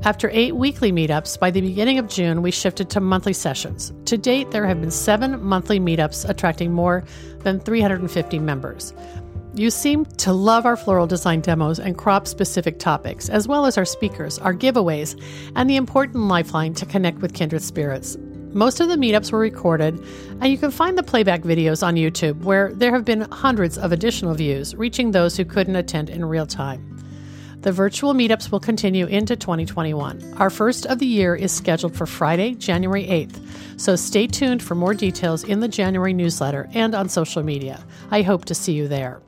After 0.05 0.29
eight 0.31 0.55
weekly 0.55 0.93
meetups, 0.93 1.37
by 1.37 1.51
the 1.51 1.59
beginning 1.59 1.99
of 1.99 2.07
June, 2.07 2.41
we 2.41 2.51
shifted 2.51 2.89
to 2.91 3.01
monthly 3.01 3.33
sessions. 3.33 3.91
To 4.05 4.17
date, 4.17 4.51
there 4.51 4.65
have 4.65 4.79
been 4.79 4.91
seven 4.91 5.43
monthly 5.43 5.81
meetups 5.81 6.29
attracting 6.29 6.71
more 6.71 7.03
than 7.39 7.59
350 7.59 8.39
members. 8.39 8.93
You 9.55 9.69
seem 9.69 10.05
to 10.05 10.33
love 10.33 10.65
our 10.65 10.75
floral 10.75 11.05
design 11.05 11.41
demos 11.41 11.79
and 11.79 11.95
crop 11.95 12.27
specific 12.27 12.79
topics, 12.79 13.29
as 13.29 13.47
well 13.47 13.67
as 13.67 13.77
our 13.77 13.85
speakers, 13.85 14.39
our 14.39 14.51
giveaways, 14.53 15.21
and 15.55 15.69
the 15.69 15.75
important 15.75 16.23
lifeline 16.23 16.73
to 16.73 16.87
connect 16.87 17.19
with 17.19 17.35
kindred 17.35 17.61
spirits. 17.61 18.17
Most 18.51 18.79
of 18.79 18.87
the 18.89 18.95
meetups 18.95 19.31
were 19.31 19.37
recorded, 19.37 20.03
and 20.41 20.47
you 20.47 20.57
can 20.57 20.71
find 20.71 20.97
the 20.97 21.03
playback 21.03 21.41
videos 21.41 21.85
on 21.85 21.97
YouTube, 21.97 22.41
where 22.41 22.73
there 22.73 22.91
have 22.93 23.05
been 23.05 23.29
hundreds 23.29 23.77
of 23.77 23.91
additional 23.91 24.33
views, 24.33 24.73
reaching 24.73 25.11
those 25.11 25.37
who 25.37 25.45
couldn't 25.45 25.75
attend 25.75 26.09
in 26.09 26.25
real 26.25 26.47
time. 26.47 26.89
The 27.61 27.71
virtual 27.71 28.15
meetups 28.15 28.51
will 28.51 28.59
continue 28.59 29.05
into 29.05 29.35
2021. 29.35 30.33
Our 30.37 30.49
first 30.49 30.87
of 30.87 30.97
the 30.97 31.05
year 31.05 31.35
is 31.35 31.51
scheduled 31.51 31.95
for 31.95 32.07
Friday, 32.07 32.55
January 32.55 33.05
8th, 33.05 33.79
so 33.79 33.95
stay 33.95 34.25
tuned 34.25 34.63
for 34.63 34.73
more 34.73 34.95
details 34.95 35.43
in 35.43 35.59
the 35.59 35.67
January 35.67 36.13
newsletter 36.13 36.67
and 36.73 36.95
on 36.95 37.07
social 37.07 37.43
media. 37.43 37.85
I 38.09 38.23
hope 38.23 38.45
to 38.45 38.55
see 38.55 38.73
you 38.73 38.87
there. 38.87 39.21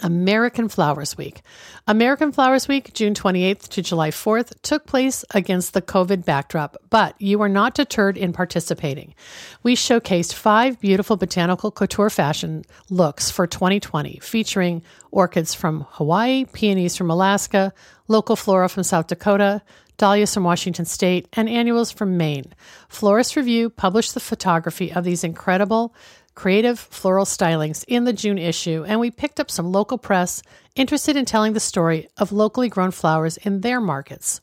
American 0.00 0.68
Flowers 0.68 1.16
Week. 1.16 1.42
American 1.86 2.32
Flowers 2.32 2.68
Week, 2.68 2.92
June 2.92 3.14
28th 3.14 3.68
to 3.68 3.82
July 3.82 4.10
4th, 4.10 4.52
took 4.62 4.86
place 4.86 5.24
against 5.34 5.74
the 5.74 5.82
COVID 5.82 6.24
backdrop, 6.24 6.76
but 6.90 7.14
you 7.20 7.38
were 7.38 7.48
not 7.48 7.74
deterred 7.74 8.16
in 8.16 8.32
participating. 8.32 9.14
We 9.62 9.76
showcased 9.76 10.34
five 10.34 10.80
beautiful 10.80 11.16
botanical 11.16 11.70
couture 11.70 12.10
fashion 12.10 12.64
looks 12.88 13.30
for 13.30 13.46
2020, 13.46 14.18
featuring 14.22 14.82
orchids 15.10 15.54
from 15.54 15.86
Hawaii, 15.90 16.44
peonies 16.46 16.96
from 16.96 17.10
Alaska, 17.10 17.72
local 18.08 18.36
flora 18.36 18.68
from 18.68 18.82
South 18.82 19.06
Dakota, 19.06 19.62
dahlias 20.00 20.32
from 20.32 20.44
Washington 20.44 20.86
State, 20.86 21.28
and 21.34 21.48
annuals 21.48 21.92
from 21.92 22.16
Maine. 22.16 22.54
Florist 22.88 23.36
Review 23.36 23.68
published 23.68 24.14
the 24.14 24.20
photography 24.20 24.90
of 24.90 25.04
these 25.04 25.22
incredible 25.22 25.94
creative 26.34 26.78
floral 26.78 27.24
stylings 27.24 27.84
in 27.86 28.04
the 28.04 28.12
June 28.12 28.38
issue, 28.38 28.84
and 28.86 29.00
we 29.00 29.10
picked 29.10 29.40
up 29.40 29.50
some 29.50 29.72
local 29.72 29.98
press 29.98 30.42
interested 30.74 31.16
in 31.16 31.24
telling 31.24 31.52
the 31.52 31.60
story 31.60 32.08
of 32.16 32.32
locally 32.32 32.68
grown 32.68 32.90
flowers 32.90 33.36
in 33.38 33.60
their 33.60 33.80
markets. 33.80 34.40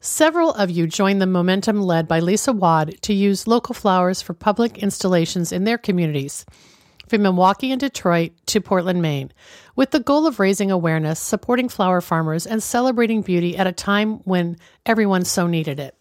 Several 0.00 0.52
of 0.52 0.70
you 0.70 0.86
joined 0.86 1.20
the 1.20 1.26
momentum 1.26 1.80
led 1.82 2.06
by 2.06 2.20
Lisa 2.20 2.52
Waud 2.52 3.00
to 3.02 3.12
use 3.12 3.48
local 3.48 3.74
flowers 3.74 4.22
for 4.22 4.34
public 4.34 4.78
installations 4.78 5.52
in 5.52 5.64
their 5.64 5.78
communities, 5.78 6.46
from 7.08 7.22
Milwaukee 7.22 7.72
and 7.72 7.80
Detroit 7.80 8.32
to 8.46 8.60
Portland, 8.60 9.02
Maine, 9.02 9.32
with 9.74 9.90
the 9.90 10.00
goal 10.00 10.26
of 10.26 10.38
raising 10.38 10.70
awareness, 10.70 11.18
supporting 11.18 11.68
flower 11.68 12.00
farmers, 12.00 12.46
and 12.46 12.62
celebrating 12.62 13.22
beauty 13.22 13.56
at 13.56 13.66
a 13.66 13.72
time 13.72 14.18
when 14.24 14.56
everyone 14.84 15.24
so 15.24 15.46
needed 15.46 15.80
it. 15.80 15.95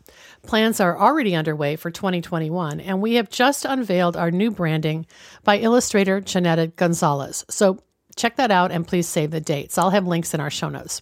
Plans 0.48 0.80
are 0.80 0.98
already 0.98 1.36
underway 1.36 1.76
for 1.76 1.90
2021, 1.90 2.80
and 2.80 3.02
we 3.02 3.16
have 3.16 3.30
just 3.30 3.66
unveiled 3.66 4.16
our 4.16 4.32
new 4.32 4.52
branding 4.52 5.06
by 5.44 5.58
illustrator 5.58 6.22
Janetta 6.22 6.68
Gonzalez. 6.68 7.46
So 7.50 7.80
check 8.16 8.36
that 8.36 8.52
out 8.52 8.72
and 8.72 8.88
please 8.88 9.08
save 9.08 9.32
the 9.32 9.42
dates. 9.42 9.78
I'll 9.78 9.90
have 9.90 10.06
links 10.08 10.34
in 10.34 10.40
our 10.40 10.50
show 10.52 10.70
notes. 10.70 11.02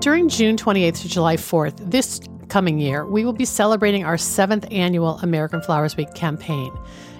During 0.00 0.28
June 0.28 0.56
28th 0.56 1.02
to 1.02 1.08
July 1.08 1.36
4th, 1.36 1.90
this 1.90 2.20
coming 2.48 2.78
year, 2.78 3.06
we 3.06 3.24
will 3.24 3.32
be 3.32 3.44
celebrating 3.44 4.04
our 4.04 4.18
seventh 4.18 4.66
annual 4.70 5.18
American 5.18 5.62
Flowers 5.62 5.96
Week 5.96 6.12
campaign. 6.14 6.72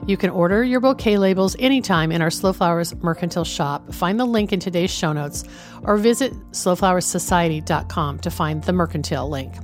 You 0.06 0.16
can 0.16 0.30
order 0.30 0.62
your 0.62 0.80
bouquet 0.80 1.18
labels 1.18 1.56
anytime 1.58 2.12
in 2.12 2.22
our 2.22 2.30
Slow 2.30 2.52
Flowers 2.52 2.94
Mercantile 2.96 3.44
shop. 3.44 3.92
Find 3.92 4.20
the 4.20 4.26
link 4.26 4.52
in 4.52 4.60
today's 4.60 4.90
show 4.90 5.12
notes 5.12 5.42
or 5.82 5.96
visit 5.96 6.32
slowflowersociety.com 6.52 8.18
to 8.20 8.30
find 8.30 8.62
the 8.62 8.72
Mercantile 8.72 9.28
link. 9.28 9.54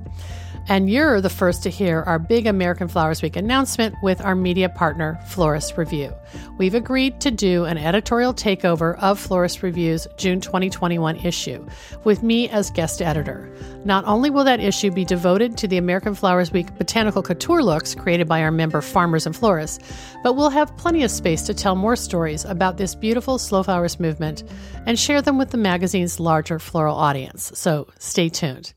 And 0.68 0.88
you're 0.88 1.20
the 1.20 1.28
first 1.28 1.64
to 1.64 1.70
hear 1.70 2.02
our 2.02 2.20
big 2.20 2.46
American 2.46 2.86
Flowers 2.86 3.20
Week 3.20 3.34
announcement 3.34 3.96
with 4.02 4.20
our 4.20 4.36
media 4.36 4.68
partner, 4.68 5.20
Florist 5.26 5.76
Review. 5.76 6.14
We've 6.56 6.74
agreed 6.74 7.20
to 7.22 7.32
do 7.32 7.64
an 7.64 7.78
editorial 7.78 8.32
takeover 8.32 8.96
of 9.00 9.18
Florist 9.18 9.62
Review's 9.62 10.06
June 10.16 10.40
2021 10.40 11.16
issue, 11.16 11.66
with 12.04 12.22
me 12.22 12.48
as 12.48 12.70
guest 12.70 13.02
editor. 13.02 13.52
Not 13.84 14.04
only 14.04 14.30
will 14.30 14.44
that 14.44 14.60
issue 14.60 14.92
be 14.92 15.04
devoted 15.04 15.58
to 15.58 15.68
the 15.68 15.78
American 15.78 16.14
Flowers 16.14 16.52
Week 16.52 16.72
botanical 16.78 17.22
couture 17.22 17.62
looks 17.62 17.94
created 17.96 18.28
by 18.28 18.40
our 18.42 18.52
member 18.52 18.80
farmers 18.80 19.26
and 19.26 19.34
florists, 19.34 19.80
but 20.22 20.36
we'll 20.36 20.48
have 20.48 20.76
plenty 20.76 21.02
of 21.02 21.10
space 21.10 21.42
to 21.42 21.54
tell 21.54 21.74
more 21.74 21.96
stories 21.96 22.44
about 22.44 22.76
this 22.76 22.94
beautiful 22.94 23.36
slow 23.36 23.64
flowers 23.64 23.98
movement 23.98 24.44
and 24.86 24.98
share 24.98 25.20
them 25.20 25.38
with 25.38 25.50
the 25.50 25.58
magazine's 25.58 26.20
larger 26.20 26.60
floral 26.60 26.96
audience. 26.96 27.50
So 27.58 27.88
stay 27.98 28.28
tuned. 28.28 28.72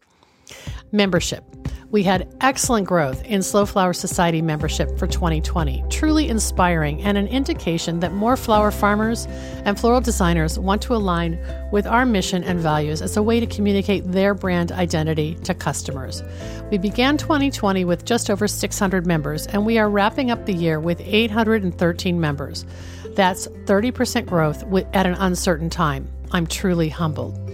Membership. 0.91 1.54
We 1.95 2.03
had 2.03 2.27
excellent 2.41 2.87
growth 2.87 3.23
in 3.23 3.41
Slow 3.41 3.65
Flower 3.65 3.93
Society 3.93 4.41
membership 4.41 4.99
for 4.99 5.07
2020, 5.07 5.85
truly 5.89 6.27
inspiring 6.27 7.01
and 7.01 7.17
an 7.17 7.29
indication 7.29 8.01
that 8.01 8.11
more 8.11 8.35
flower 8.35 8.69
farmers 8.69 9.27
and 9.63 9.79
floral 9.79 10.01
designers 10.01 10.59
want 10.59 10.81
to 10.81 10.93
align 10.93 11.39
with 11.71 11.87
our 11.87 12.05
mission 12.05 12.43
and 12.43 12.59
values 12.59 13.01
as 13.01 13.15
a 13.15 13.23
way 13.23 13.39
to 13.39 13.47
communicate 13.47 14.03
their 14.11 14.33
brand 14.33 14.73
identity 14.73 15.35
to 15.45 15.53
customers. 15.53 16.21
We 16.69 16.79
began 16.79 17.15
2020 17.15 17.85
with 17.85 18.03
just 18.03 18.29
over 18.29 18.45
600 18.45 19.07
members, 19.07 19.47
and 19.47 19.65
we 19.65 19.77
are 19.77 19.89
wrapping 19.89 20.31
up 20.31 20.47
the 20.47 20.53
year 20.53 20.81
with 20.81 20.99
813 20.99 22.19
members. 22.19 22.65
That's 23.11 23.47
30% 23.47 24.25
growth 24.25 24.65
at 24.93 25.05
an 25.05 25.13
uncertain 25.13 25.69
time. 25.69 26.09
I'm 26.33 26.45
truly 26.45 26.89
humbled. 26.89 27.44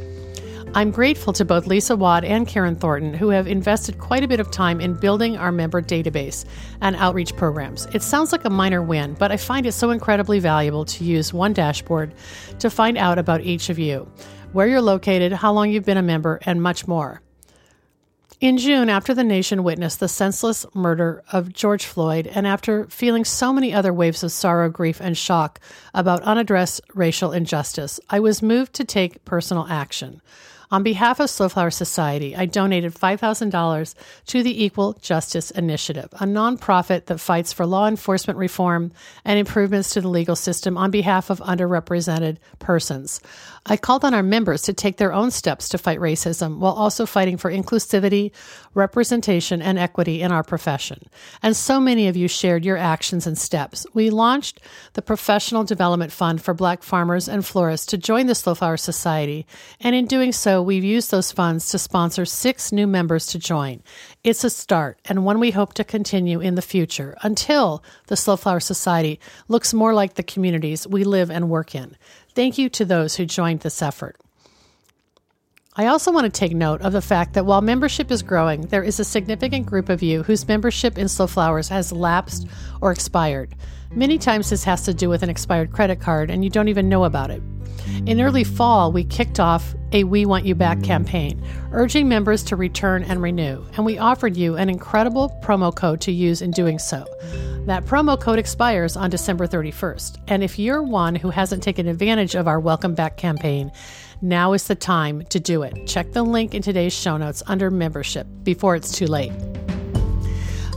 I'm 0.73 0.91
grateful 0.91 1.33
to 1.33 1.43
both 1.43 1.67
Lisa 1.67 1.97
Waud 1.97 2.23
and 2.23 2.47
Karen 2.47 2.77
Thornton, 2.77 3.13
who 3.13 3.27
have 3.27 3.45
invested 3.45 3.99
quite 3.99 4.23
a 4.23 4.27
bit 4.27 4.39
of 4.39 4.51
time 4.51 4.79
in 4.79 4.93
building 4.93 5.35
our 5.35 5.51
member 5.51 5.81
database 5.81 6.45
and 6.79 6.95
outreach 6.95 7.35
programs. 7.35 7.87
It 7.87 8.01
sounds 8.01 8.31
like 8.31 8.45
a 8.45 8.49
minor 8.49 8.81
win, 8.81 9.15
but 9.15 9.33
I 9.33 9.37
find 9.37 9.65
it 9.65 9.73
so 9.73 9.89
incredibly 9.89 10.39
valuable 10.39 10.85
to 10.85 11.03
use 11.03 11.33
one 11.33 11.51
dashboard 11.51 12.13
to 12.59 12.69
find 12.69 12.97
out 12.97 13.19
about 13.19 13.41
each 13.41 13.69
of 13.69 13.79
you, 13.79 14.09
where 14.53 14.65
you're 14.65 14.81
located, 14.81 15.33
how 15.33 15.51
long 15.51 15.69
you've 15.69 15.83
been 15.83 15.97
a 15.97 16.01
member, 16.01 16.39
and 16.43 16.63
much 16.63 16.87
more. 16.87 17.21
In 18.39 18.57
June, 18.57 18.87
after 18.87 19.13
the 19.13 19.25
nation 19.25 19.63
witnessed 19.65 19.99
the 19.99 20.07
senseless 20.07 20.65
murder 20.73 21.21
of 21.33 21.51
George 21.51 21.85
Floyd, 21.85 22.27
and 22.27 22.47
after 22.47 22.87
feeling 22.87 23.25
so 23.25 23.51
many 23.51 23.73
other 23.73 23.93
waves 23.93 24.23
of 24.23 24.31
sorrow, 24.31 24.69
grief, 24.69 25.01
and 25.01 25.17
shock 25.17 25.59
about 25.93 26.23
unaddressed 26.23 26.79
racial 26.93 27.33
injustice, 27.33 27.99
I 28.09 28.21
was 28.21 28.41
moved 28.41 28.73
to 28.75 28.85
take 28.85 29.25
personal 29.25 29.67
action. 29.69 30.21
On 30.71 30.83
behalf 30.83 31.19
of 31.19 31.29
Slow 31.29 31.49
Flower 31.49 31.69
Society, 31.69 32.33
I 32.33 32.45
donated 32.45 32.95
$5,000 32.95 33.95
to 34.27 34.41
the 34.41 34.63
Equal 34.63 34.93
Justice 34.93 35.51
Initiative, 35.51 36.07
a 36.13 36.25
nonprofit 36.25 37.07
that 37.07 37.19
fights 37.19 37.51
for 37.51 37.65
law 37.65 37.89
enforcement 37.89 38.39
reform 38.39 38.93
and 39.25 39.37
improvements 39.37 39.89
to 39.89 40.01
the 40.01 40.07
legal 40.07 40.37
system 40.37 40.77
on 40.77 40.89
behalf 40.89 41.29
of 41.29 41.41
underrepresented 41.41 42.37
persons. 42.59 43.19
I 43.65 43.75
called 43.75 44.05
on 44.05 44.13
our 44.13 44.23
members 44.23 44.61
to 44.63 44.73
take 44.73 44.95
their 44.95 45.11
own 45.11 45.29
steps 45.29 45.67
to 45.69 45.77
fight 45.77 45.99
racism 45.99 46.59
while 46.59 46.73
also 46.73 47.05
fighting 47.05 47.35
for 47.35 47.51
inclusivity, 47.51 48.31
representation, 48.73 49.61
and 49.61 49.77
equity 49.77 50.21
in 50.21 50.31
our 50.31 50.43
profession. 50.43 51.03
And 51.43 51.55
so 51.55 51.81
many 51.81 52.07
of 52.07 52.15
you 52.15 52.29
shared 52.29 52.63
your 52.63 52.77
actions 52.77 53.27
and 53.27 53.37
steps. 53.37 53.85
We 53.93 54.09
launched 54.09 54.61
the 54.93 55.01
Professional 55.01 55.65
Development 55.65 56.13
Fund 56.13 56.41
for 56.41 56.53
Black 56.53 56.81
farmers 56.81 57.27
and 57.27 57.45
florists 57.45 57.87
to 57.87 57.97
join 57.97 58.27
the 58.27 58.35
Slow 58.35 58.55
Flower 58.55 58.77
Society, 58.77 59.45
and 59.81 59.93
in 59.93 60.05
doing 60.05 60.31
so, 60.31 60.60
we've 60.63 60.83
used 60.83 61.11
those 61.11 61.31
funds 61.31 61.69
to 61.69 61.79
sponsor 61.79 62.25
six 62.25 62.71
new 62.71 62.87
members 62.87 63.27
to 63.27 63.39
join. 63.39 63.83
It's 64.23 64.43
a 64.43 64.49
start, 64.49 64.99
and 65.05 65.25
one 65.25 65.39
we 65.39 65.51
hope 65.51 65.73
to 65.75 65.83
continue 65.83 66.39
in 66.39 66.55
the 66.55 66.61
future 66.61 67.17
until 67.21 67.83
the 68.07 68.15
Slow 68.15 68.37
Flower 68.37 68.59
Society 68.59 69.19
looks 69.47 69.73
more 69.73 69.93
like 69.93 70.15
the 70.15 70.23
communities 70.23 70.87
we 70.87 71.03
live 71.03 71.29
and 71.29 71.49
work 71.49 71.75
in. 71.75 71.97
Thank 72.33 72.57
you 72.57 72.69
to 72.69 72.85
those 72.85 73.15
who 73.15 73.25
joined 73.25 73.61
this 73.61 73.81
effort. 73.81 74.17
I 75.77 75.87
also 75.87 76.11
want 76.11 76.25
to 76.25 76.39
take 76.39 76.53
note 76.53 76.81
of 76.81 76.91
the 76.91 77.01
fact 77.01 77.33
that 77.33 77.45
while 77.45 77.61
membership 77.61 78.11
is 78.11 78.21
growing, 78.21 78.63
there 78.63 78.83
is 78.83 78.99
a 78.99 79.05
significant 79.05 79.65
group 79.65 79.87
of 79.87 80.03
you 80.03 80.21
whose 80.21 80.45
membership 80.45 80.97
in 80.97 81.07
Slow 81.07 81.27
Flowers 81.27 81.69
has 81.69 81.93
lapsed 81.93 82.45
or 82.81 82.91
expired. 82.91 83.55
Many 83.89 84.17
times 84.17 84.49
this 84.49 84.65
has 84.65 84.83
to 84.83 84.93
do 84.93 85.07
with 85.07 85.23
an 85.23 85.29
expired 85.29 85.71
credit 85.71 86.01
card 86.01 86.29
and 86.29 86.43
you 86.43 86.49
don't 86.49 86.67
even 86.67 86.89
know 86.89 87.05
about 87.05 87.31
it. 87.31 87.41
In 88.05 88.19
early 88.19 88.43
fall, 88.43 88.91
we 88.91 89.05
kicked 89.05 89.39
off 89.39 89.73
a 89.93 90.03
We 90.03 90.25
Want 90.25 90.45
You 90.45 90.55
Back 90.55 90.83
campaign, 90.83 91.41
urging 91.71 92.09
members 92.09 92.43
to 92.43 92.57
return 92.57 93.03
and 93.03 93.21
renew, 93.21 93.63
and 93.75 93.85
we 93.85 93.97
offered 93.97 94.35
you 94.35 94.57
an 94.57 94.69
incredible 94.69 95.29
promo 95.41 95.73
code 95.73 96.01
to 96.01 96.11
use 96.11 96.41
in 96.41 96.51
doing 96.51 96.79
so. 96.79 97.05
That 97.65 97.85
promo 97.85 98.19
code 98.19 98.39
expires 98.39 98.97
on 98.97 99.09
December 99.09 99.47
31st, 99.47 100.17
and 100.27 100.43
if 100.43 100.57
you're 100.59 100.83
one 100.83 101.15
who 101.15 101.29
hasn't 101.29 101.63
taken 101.63 101.87
advantage 101.87 102.35
of 102.35 102.47
our 102.47 102.59
Welcome 102.59 102.95
Back 102.95 103.17
campaign, 103.17 103.71
now 104.21 104.53
is 104.53 104.67
the 104.67 104.75
time 104.75 105.23
to 105.25 105.39
do 105.39 105.63
it. 105.63 105.87
Check 105.87 106.11
the 106.11 106.23
link 106.23 106.53
in 106.53 106.61
today's 106.61 106.93
show 106.93 107.17
notes 107.17 107.41
under 107.47 107.69
membership 107.71 108.27
before 108.43 108.75
it's 108.75 108.91
too 108.91 109.07
late. 109.07 109.31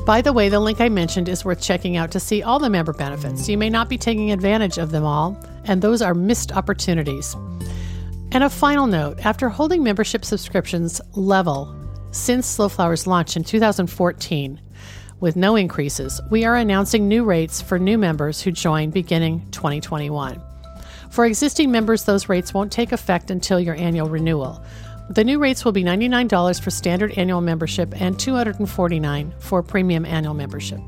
By 0.06 0.20
the 0.20 0.32
way, 0.32 0.48
the 0.48 0.60
link 0.60 0.80
I 0.80 0.88
mentioned 0.90 1.28
is 1.28 1.44
worth 1.44 1.62
checking 1.62 1.96
out 1.96 2.10
to 2.12 2.20
see 2.20 2.42
all 2.42 2.58
the 2.58 2.68
member 2.68 2.92
benefits. 2.92 3.48
You 3.48 3.56
may 3.56 3.70
not 3.70 3.88
be 3.88 3.96
taking 3.96 4.32
advantage 4.32 4.76
of 4.76 4.90
them 4.90 5.04
all, 5.04 5.38
and 5.64 5.80
those 5.80 6.02
are 6.02 6.14
missed 6.14 6.52
opportunities. 6.52 7.34
And 8.32 8.44
a 8.44 8.50
final 8.50 8.86
note 8.86 9.24
after 9.24 9.48
holding 9.48 9.82
membership 9.82 10.24
subscriptions 10.24 11.00
level 11.14 11.74
since 12.10 12.46
Slow 12.46 12.68
Flowers 12.68 13.06
launched 13.06 13.36
in 13.36 13.44
2014, 13.44 14.60
with 15.20 15.36
no 15.36 15.56
increases, 15.56 16.20
we 16.30 16.44
are 16.44 16.56
announcing 16.56 17.08
new 17.08 17.24
rates 17.24 17.62
for 17.62 17.78
new 17.78 17.96
members 17.96 18.42
who 18.42 18.50
join 18.50 18.90
beginning 18.90 19.48
2021. 19.52 20.42
For 21.14 21.24
existing 21.24 21.70
members, 21.70 22.02
those 22.02 22.28
rates 22.28 22.52
won't 22.52 22.72
take 22.72 22.90
effect 22.90 23.30
until 23.30 23.60
your 23.60 23.76
annual 23.76 24.08
renewal. 24.08 24.60
The 25.10 25.22
new 25.22 25.38
rates 25.38 25.64
will 25.64 25.70
be 25.70 25.84
$99 25.84 26.60
for 26.60 26.72
standard 26.72 27.16
annual 27.16 27.40
membership 27.40 27.94
and 28.02 28.16
$249 28.16 29.40
for 29.40 29.62
premium 29.62 30.04
annual 30.04 30.34
membership. 30.34 30.80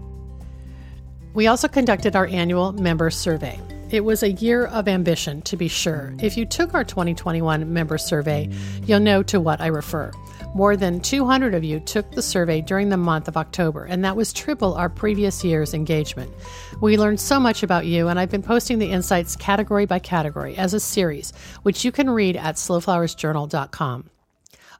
We 1.32 1.46
also 1.46 1.68
conducted 1.68 2.16
our 2.16 2.26
annual 2.26 2.72
member 2.72 3.08
survey. 3.08 3.60
It 3.88 4.04
was 4.04 4.24
a 4.24 4.32
year 4.32 4.66
of 4.66 4.88
ambition, 4.88 5.42
to 5.42 5.56
be 5.56 5.68
sure. 5.68 6.12
If 6.20 6.36
you 6.36 6.44
took 6.44 6.74
our 6.74 6.82
2021 6.82 7.72
member 7.72 7.98
survey, 7.98 8.50
you'll 8.84 8.98
know 8.98 9.22
to 9.24 9.40
what 9.40 9.60
I 9.60 9.68
refer. 9.68 10.10
More 10.54 10.76
than 10.76 11.00
200 11.00 11.54
of 11.54 11.62
you 11.62 11.78
took 11.78 12.10
the 12.10 12.22
survey 12.22 12.60
during 12.60 12.88
the 12.88 12.96
month 12.96 13.28
of 13.28 13.36
October, 13.36 13.84
and 13.84 14.04
that 14.04 14.16
was 14.16 14.32
triple 14.32 14.74
our 14.74 14.88
previous 14.88 15.44
year's 15.44 15.72
engagement. 15.72 16.32
We 16.80 16.96
learned 16.96 17.20
so 17.20 17.38
much 17.38 17.62
about 17.62 17.86
you, 17.86 18.08
and 18.08 18.18
I've 18.18 18.30
been 18.30 18.42
posting 18.42 18.80
the 18.80 18.90
insights 18.90 19.36
category 19.36 19.86
by 19.86 20.00
category 20.00 20.56
as 20.56 20.74
a 20.74 20.80
series, 20.80 21.32
which 21.62 21.84
you 21.84 21.92
can 21.92 22.10
read 22.10 22.36
at 22.36 22.56
slowflowersjournal.com. 22.56 24.10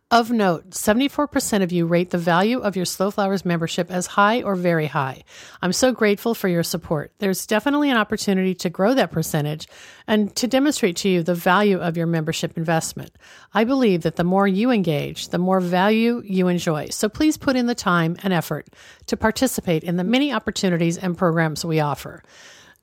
Of 0.08 0.30
note, 0.30 0.70
74% 0.70 1.64
of 1.64 1.72
you 1.72 1.84
rate 1.84 2.10
the 2.10 2.16
value 2.16 2.60
of 2.60 2.76
your 2.76 2.84
Slow 2.84 3.10
Flowers 3.10 3.44
membership 3.44 3.90
as 3.90 4.06
high 4.06 4.40
or 4.40 4.54
very 4.54 4.86
high. 4.86 5.24
I'm 5.60 5.72
so 5.72 5.90
grateful 5.90 6.32
for 6.32 6.46
your 6.46 6.62
support. 6.62 7.10
There's 7.18 7.44
definitely 7.44 7.90
an 7.90 7.96
opportunity 7.96 8.54
to 8.54 8.70
grow 8.70 8.94
that 8.94 9.10
percentage 9.10 9.66
and 10.06 10.34
to 10.36 10.46
demonstrate 10.46 10.94
to 10.98 11.08
you 11.08 11.24
the 11.24 11.34
value 11.34 11.80
of 11.80 11.96
your 11.96 12.06
membership 12.06 12.56
investment. 12.56 13.18
I 13.52 13.64
believe 13.64 14.02
that 14.02 14.14
the 14.14 14.22
more 14.22 14.46
you 14.46 14.70
engage, 14.70 15.30
the 15.30 15.38
more 15.38 15.58
value 15.58 16.22
you 16.24 16.46
enjoy. 16.46 16.90
So 16.90 17.08
please 17.08 17.36
put 17.36 17.56
in 17.56 17.66
the 17.66 17.74
time 17.74 18.16
and 18.22 18.32
effort 18.32 18.68
to 19.06 19.16
participate 19.16 19.82
in 19.82 19.96
the 19.96 20.04
many 20.04 20.32
opportunities 20.32 20.96
and 20.96 21.18
programs 21.18 21.64
we 21.64 21.80
offer. 21.80 22.22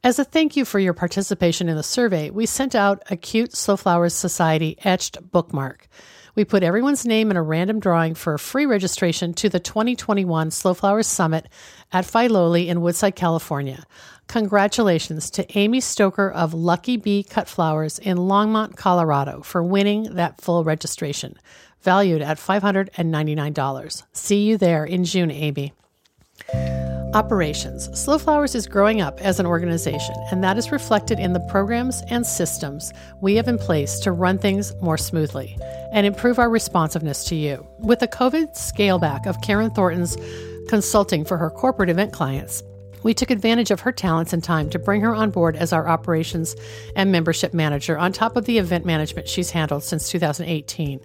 As 0.04 0.20
a 0.20 0.26
thank 0.26 0.58
you 0.58 0.66
for 0.66 0.80
your 0.80 0.94
participation 0.94 1.70
in 1.70 1.78
the 1.78 1.84
survey, 1.84 2.32
we 2.32 2.46
sent 2.46 2.76
out 2.76 3.02
a 3.10 3.16
cute 3.16 3.56
Slow 3.56 3.78
Flowers 3.78 4.14
Society 4.14 4.78
etched 4.84 5.32
bookmark. 5.32 5.88
We 6.36 6.46
put 6.46 6.64
everyone's 6.64 7.06
name 7.06 7.30
in 7.30 7.38
a 7.38 7.44
random 7.44 7.80
drawing 7.80 8.16
for 8.16 8.34
a 8.34 8.40
free 8.40 8.66
registration 8.66 9.36
to 9.36 9.50
the 9.50 9.60
2021 9.60 10.50
Slow 10.50 10.74
Flowers 10.74 11.06
Summit 11.06 11.48
at 11.92 12.06
Filoli 12.06 12.68
in 12.68 12.82
Woodside, 12.82 13.16
California. 13.16 13.84
Congratulations 14.28 15.30
to 15.30 15.58
Amy 15.58 15.80
Stoker 15.80 16.32
of 16.32 16.56
Lucky 16.56 16.98
Bee 16.98 17.22
Cut 17.22 17.48
Flowers 17.48 18.00
in 18.00 18.18
Longmont, 18.18 18.76
Colorado 18.76 19.42
for 19.42 19.62
winning 19.62 20.16
that 20.16 20.42
full 20.42 20.64
registration, 20.64 21.38
valued 21.82 22.24
at 22.24 22.40
$599. 22.40 24.04
See 24.12 24.42
you 24.42 24.58
there 24.58 24.86
in 24.86 25.04
June, 25.04 25.30
Amy. 25.30 25.74
Operations. 27.14 27.90
Slow 27.98 28.18
Flowers 28.18 28.56
is 28.56 28.66
growing 28.66 29.00
up 29.00 29.22
as 29.22 29.40
an 29.40 29.46
organization, 29.46 30.16
and 30.32 30.44
that 30.44 30.58
is 30.58 30.72
reflected 30.72 31.20
in 31.20 31.34
the 31.34 31.40
programs 31.42 32.02
and 32.10 32.26
systems 32.26 32.92
we 33.22 33.36
have 33.36 33.48
in 33.48 33.60
place 33.60 34.00
to 34.00 34.12
run 34.12 34.40
things 34.40 34.74
more 34.82 34.98
smoothly 34.98 35.56
and 35.92 36.08
improve 36.08 36.40
our 36.40 36.50
responsiveness 36.50 37.24
to 37.26 37.36
you. 37.36 37.68
With 37.78 38.00
the 38.00 38.08
COVID 38.08 38.56
scale 38.56 38.98
back 38.98 39.28
of 39.28 39.40
Karen 39.42 39.70
Thornton's 39.70 40.18
consulting 40.70 41.24
for 41.24 41.38
her 41.38 41.52
corporate 41.52 41.90
event 41.90 42.14
clients, 42.14 42.64
we 43.04 43.14
took 43.14 43.30
advantage 43.30 43.72
of 43.72 43.82
her 43.82 43.92
talents 43.92 44.34
and 44.34 44.44
time 44.44 44.70
to 44.70 44.80
bring 44.80 45.02
her 45.02 45.14
on 45.14 45.32
board 45.32 45.56
as 45.56 45.74
our 45.74 45.88
operations 45.88 46.56
and 46.96 47.12
membership 47.12 47.54
manager, 47.54 47.98
on 47.98 48.12
top 48.12 48.36
of 48.36 48.46
the 48.46 48.58
event 48.58 48.86
management 48.86 49.28
she's 49.28 49.52
handled 49.52 49.84
since 49.84 50.10
2018. 50.10 51.00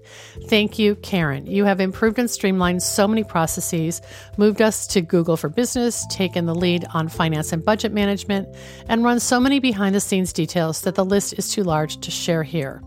Thank 0.47 0.79
you, 0.79 0.95
Karen. 0.97 1.47
You 1.47 1.65
have 1.65 1.81
improved 1.81 2.19
and 2.19 2.31
streamlined 2.31 2.83
so 2.83 3.07
many 3.09 3.25
processes, 3.25 4.01
moved 4.37 4.63
us 4.63 4.87
to 4.89 5.01
Google 5.01 5.37
for 5.37 5.49
Business, 5.49 6.07
taken 6.11 6.47
the 6.47 6.55
lead 6.55 6.85
on 6.95 7.09
finance 7.09 7.53
and 7.53 7.65
budget 7.65 7.93
management, 7.93 8.49
and 8.89 9.05
run 9.05 9.21
so 9.21 9.41
many 9.41 9.59
behind 9.59 9.95
the 9.95 10.01
scenes 10.01 10.33
details 10.33 10.83
that 10.83 10.95
the 10.95 11.05
list 11.05 11.35
is 11.39 11.51
too 11.51 11.65
large 11.65 11.99
to 12.01 12.11
share 12.11 12.43
here. 12.43 12.83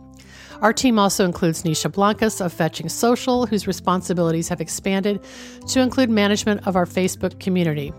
Our 0.61 0.73
team 0.73 0.99
also 0.99 1.25
includes 1.25 1.63
Nisha 1.63 1.91
Blancas 1.91 2.39
of 2.39 2.53
Fetching 2.53 2.87
Social, 2.87 3.47
whose 3.47 3.65
responsibilities 3.65 4.47
have 4.49 4.61
expanded 4.61 5.19
to 5.69 5.81
include 5.81 6.11
management 6.11 6.67
of 6.67 6.75
our 6.75 6.85
Facebook 6.85 7.39
community. 7.39 7.91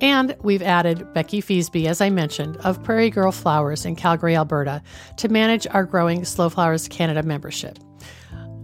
And 0.00 0.34
we've 0.42 0.62
added 0.62 1.12
Becky 1.12 1.42
Feasby, 1.42 1.86
as 1.86 2.00
I 2.00 2.10
mentioned, 2.10 2.56
of 2.58 2.82
Prairie 2.82 3.10
Girl 3.10 3.32
Flowers 3.32 3.84
in 3.84 3.96
Calgary, 3.96 4.34
Alberta, 4.34 4.82
to 5.18 5.28
manage 5.28 5.66
our 5.66 5.84
growing 5.84 6.24
Slow 6.24 6.48
Flowers 6.48 6.88
Canada 6.88 7.22
membership. 7.22 7.78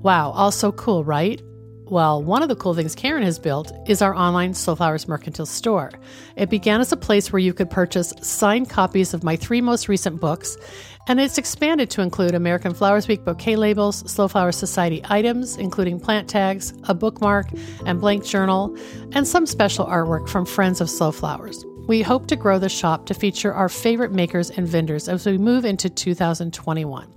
Wow, 0.03 0.31
also 0.31 0.73
cool, 0.73 1.05
right? 1.05 1.43
Well, 1.89 2.21
one 2.21 2.43
of 2.43 2.49
the 2.49 2.57
cool 2.57 2.75
things 2.75 2.97
Karen 2.97 3.23
has 3.23 3.39
built 3.39 3.73
is 3.87 4.03
our 4.03 4.15
online 4.15 4.55
Slow 4.55 4.75
Flowers 4.75 5.07
Mercantile 5.07 5.47
store. 5.47 5.93
It 6.37 6.51
began 6.51 6.81
as 6.81 6.91
a 6.91 6.97
place 6.97 7.33
where 7.33 7.39
you 7.39 7.55
could 7.55 7.71
purchase 7.71 8.13
signed 8.23 8.69
copies 8.71 9.15
of 9.15 9.23
my 9.23 9.37
three 9.37 9.61
most 9.61 9.89
recent 9.89 10.21
books, 10.21 10.57
and 11.07 11.21
it's 11.21 11.39
expanded 11.39 11.91
to 11.91 12.03
include 12.03 12.35
American 12.35 12.75
Flowers 12.75 13.09
Week 13.09 13.25
bouquet 13.25 13.57
labels, 13.57 13.99
Slow 14.11 14.29
Flower 14.29 14.53
Society 14.53 15.03
items, 15.05 15.57
including 15.57 16.01
plant 16.01 16.29
tags, 16.29 16.73
a 16.85 16.95
bookmark, 16.95 17.47
and 17.85 18.01
blank 18.01 18.25
journal, 18.25 18.77
and 19.13 19.27
some 19.27 19.47
special 19.47 19.87
artwork 19.87 20.29
from 20.29 20.45
friends 20.45 20.81
of 20.81 20.91
Slow 20.91 21.13
Flowers. 21.13 21.65
We 21.87 22.03
hope 22.03 22.27
to 22.29 22.37
grow 22.37 22.59
the 22.59 22.69
shop 22.69 23.07
to 23.07 23.15
feature 23.15 23.55
our 23.55 23.69
favorite 23.69 24.13
makers 24.13 24.51
and 24.51 24.67
vendors 24.67 25.09
as 25.09 25.25
we 25.25 25.39
move 25.39 25.65
into 25.65 25.89
2021. 25.89 27.16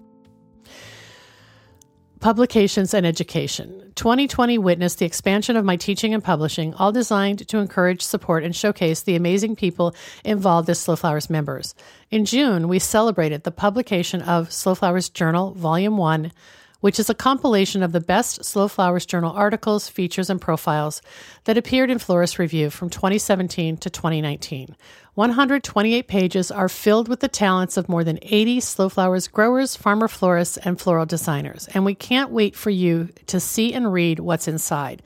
Publications 2.19 2.93
and 2.93 3.05
Education. 3.05 3.93
2020 3.95 4.57
witnessed 4.57 4.99
the 4.99 5.05
expansion 5.05 5.55
of 5.55 5.63
my 5.63 5.77
teaching 5.77 6.13
and 6.13 6.21
publishing, 6.21 6.73
all 6.73 6.91
designed 6.91 7.47
to 7.47 7.59
encourage, 7.59 8.01
support, 8.01 8.43
and 8.43 8.53
showcase 8.53 9.01
the 9.01 9.15
amazing 9.15 9.55
people 9.55 9.95
involved 10.25 10.69
as 10.69 10.81
Slow 10.81 10.97
Flowers 10.97 11.29
members. 11.29 11.73
In 12.11 12.25
June, 12.25 12.67
we 12.67 12.77
celebrated 12.77 13.43
the 13.43 13.51
publication 13.51 14.21
of 14.21 14.51
Slow 14.51 14.75
Flowers 14.75 15.07
Journal, 15.07 15.51
Volume 15.51 15.95
1, 15.95 16.33
which 16.81 16.99
is 16.99 17.09
a 17.09 17.15
compilation 17.15 17.83
of 17.83 17.91
the 17.91 17.99
best 17.99 18.43
Slow 18.43 18.67
Flowers 18.67 19.05
Journal 19.05 19.33
articles, 19.33 19.89
features, 19.89 20.29
and 20.29 20.39
profiles 20.39 21.01
that 21.43 21.57
appeared 21.57 21.89
in 21.89 21.99
Florist 21.99 22.39
Review 22.39 22.69
from 22.69 22.89
2017 22.89 23.77
to 23.77 23.89
2019. 23.89 24.75
128 25.15 26.07
pages 26.07 26.49
are 26.49 26.69
filled 26.69 27.09
with 27.09 27.19
the 27.19 27.27
talents 27.27 27.75
of 27.75 27.89
more 27.89 28.05
than 28.05 28.19
80 28.21 28.61
slow 28.61 28.87
flowers 28.87 29.27
growers, 29.27 29.75
farmer 29.75 30.07
florists, 30.07 30.55
and 30.57 30.79
floral 30.79 31.05
designers, 31.05 31.67
and 31.73 31.83
we 31.83 31.93
can't 31.93 32.31
wait 32.31 32.55
for 32.55 32.69
you 32.69 33.09
to 33.27 33.39
see 33.39 33.73
and 33.73 33.91
read 33.91 34.19
what's 34.19 34.47
inside. 34.47 35.01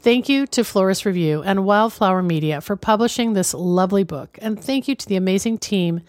Thank 0.00 0.28
you 0.28 0.46
to 0.46 0.64
Florist 0.64 1.04
Review 1.04 1.42
and 1.42 1.66
Wildflower 1.66 2.22
Media 2.22 2.62
for 2.62 2.76
publishing 2.76 3.34
this 3.34 3.52
lovely 3.52 4.04
book, 4.04 4.38
and 4.40 4.58
thank 4.62 4.88
you 4.88 4.94
to 4.94 5.06
the 5.06 5.16
amazing 5.16 5.58
team, 5.58 6.00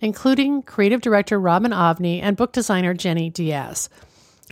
including 0.00 0.62
creative 0.62 1.00
director 1.00 1.38
Robin 1.38 1.70
Avni 1.70 2.20
and 2.20 2.36
book 2.36 2.50
designer 2.52 2.94
Jenny 2.94 3.30
Diaz. 3.30 3.88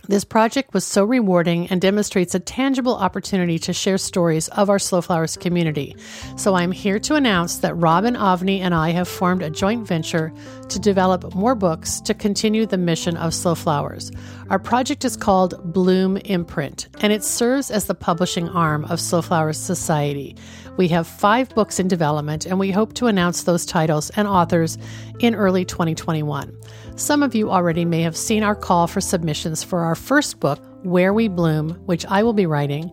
This 0.09 0.25
project 0.25 0.73
was 0.73 0.85
so 0.85 1.05
rewarding 1.05 1.67
and 1.69 1.79
demonstrates 1.79 2.35
a 2.35 2.39
tangible 2.39 2.95
opportunity 2.95 3.57
to 3.59 3.71
share 3.71 3.97
stories 3.97 4.49
of 4.49 4.69
our 4.69 4.77
Slow 4.77 4.99
Flowers 4.99 5.37
community. 5.37 5.95
So 6.35 6.55
I'm 6.55 6.73
here 6.73 6.99
to 6.99 7.15
announce 7.15 7.59
that 7.59 7.73
Robin 7.75 8.15
Avni 8.15 8.59
and 8.59 8.75
I 8.75 8.89
have 8.89 9.07
formed 9.07 9.41
a 9.41 9.49
joint 9.49 9.87
venture 9.87 10.33
to 10.67 10.77
develop 10.77 11.33
more 11.33 11.55
books 11.55 12.01
to 12.01 12.13
continue 12.13 12.65
the 12.65 12.77
mission 12.77 13.15
of 13.15 13.33
Slow 13.33 13.55
Flowers. 13.55 14.11
Our 14.49 14.59
project 14.59 15.05
is 15.05 15.15
called 15.15 15.73
Bloom 15.73 16.17
Imprint, 16.17 16.89
and 16.99 17.13
it 17.13 17.23
serves 17.23 17.71
as 17.71 17.85
the 17.85 17.95
publishing 17.95 18.49
arm 18.49 18.83
of 18.85 18.99
Slow 18.99 19.21
Flowers 19.21 19.57
Society. 19.57 20.35
We 20.75 20.87
have 20.87 21.05
five 21.05 21.49
books 21.49 21.79
in 21.79 21.87
development, 21.87 22.47
and 22.47 22.57
we 22.57 22.71
hope 22.71 22.93
to 22.95 23.05
announce 23.05 23.43
those 23.43 23.63
titles 23.63 24.09
and 24.11 24.27
authors 24.27 24.77
in 25.19 25.35
early 25.35 25.65
2021. 25.65 26.51
Some 26.95 27.21
of 27.21 27.35
you 27.35 27.51
already 27.51 27.85
may 27.85 28.01
have 28.01 28.17
seen 28.17 28.41
our 28.41 28.55
call 28.55 28.87
for 28.87 28.99
submissions 28.99 29.63
for 29.63 29.81
our 29.81 29.93
first 29.93 30.39
book, 30.39 30.59
Where 30.81 31.13
We 31.13 31.27
Bloom, 31.27 31.79
which 31.85 32.07
I 32.07 32.23
will 32.23 32.33
be 32.33 32.47
writing, 32.47 32.91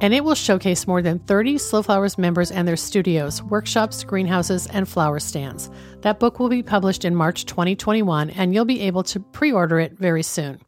and 0.00 0.12
it 0.12 0.24
will 0.24 0.34
showcase 0.34 0.88
more 0.88 1.00
than 1.00 1.20
30 1.20 1.58
Slow 1.58 1.82
Flowers 1.82 2.18
members 2.18 2.50
and 2.50 2.66
their 2.66 2.76
studios, 2.76 3.40
workshops, 3.40 4.02
greenhouses, 4.02 4.66
and 4.66 4.88
flower 4.88 5.20
stands. 5.20 5.70
That 6.00 6.18
book 6.18 6.40
will 6.40 6.48
be 6.48 6.64
published 6.64 7.04
in 7.04 7.14
March 7.14 7.46
2021, 7.46 8.30
and 8.30 8.52
you'll 8.52 8.64
be 8.64 8.80
able 8.80 9.04
to 9.04 9.20
pre 9.20 9.52
order 9.52 9.78
it 9.78 9.96
very 9.96 10.24
soon. 10.24 10.60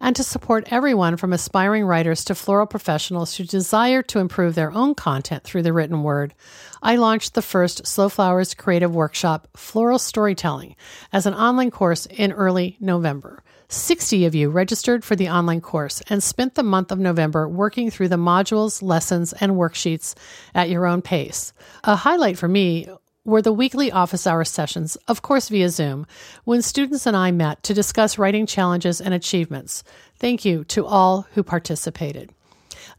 And 0.00 0.16
to 0.16 0.24
support 0.24 0.68
everyone 0.70 1.18
from 1.18 1.34
aspiring 1.34 1.84
writers 1.84 2.24
to 2.24 2.34
floral 2.34 2.66
professionals 2.66 3.36
who 3.36 3.44
desire 3.44 4.02
to 4.04 4.18
improve 4.18 4.54
their 4.54 4.72
own 4.72 4.94
content 4.94 5.44
through 5.44 5.62
the 5.62 5.74
written 5.74 6.02
word, 6.02 6.34
I 6.82 6.96
launched 6.96 7.34
the 7.34 7.42
first 7.42 7.86
Slow 7.86 8.08
Flowers 8.08 8.54
Creative 8.54 8.94
Workshop, 8.94 9.48
Floral 9.56 9.98
Storytelling, 9.98 10.74
as 11.12 11.26
an 11.26 11.34
online 11.34 11.70
course 11.70 12.06
in 12.06 12.32
early 12.32 12.78
November. 12.80 13.42
60 13.68 14.24
of 14.24 14.34
you 14.34 14.50
registered 14.50 15.04
for 15.04 15.14
the 15.14 15.28
online 15.28 15.60
course 15.60 16.02
and 16.08 16.22
spent 16.22 16.54
the 16.54 16.62
month 16.62 16.90
of 16.90 16.98
November 16.98 17.46
working 17.48 17.90
through 17.90 18.08
the 18.08 18.16
modules, 18.16 18.82
lessons, 18.82 19.32
and 19.34 19.52
worksheets 19.52 20.14
at 20.54 20.70
your 20.70 20.86
own 20.86 21.02
pace. 21.02 21.52
A 21.84 21.94
highlight 21.94 22.36
for 22.36 22.48
me 22.48 22.88
were 23.30 23.40
the 23.40 23.52
weekly 23.52 23.90
office 23.90 24.26
hour 24.26 24.44
sessions, 24.44 24.96
of 25.08 25.22
course 25.22 25.48
via 25.48 25.70
Zoom, 25.70 26.06
when 26.44 26.60
students 26.60 27.06
and 27.06 27.16
I 27.16 27.30
met 27.30 27.62
to 27.62 27.72
discuss 27.72 28.18
writing 28.18 28.44
challenges 28.44 29.00
and 29.00 29.14
achievements. 29.14 29.84
Thank 30.16 30.44
you 30.44 30.64
to 30.64 30.84
all 30.84 31.26
who 31.32 31.42
participated. 31.42 32.34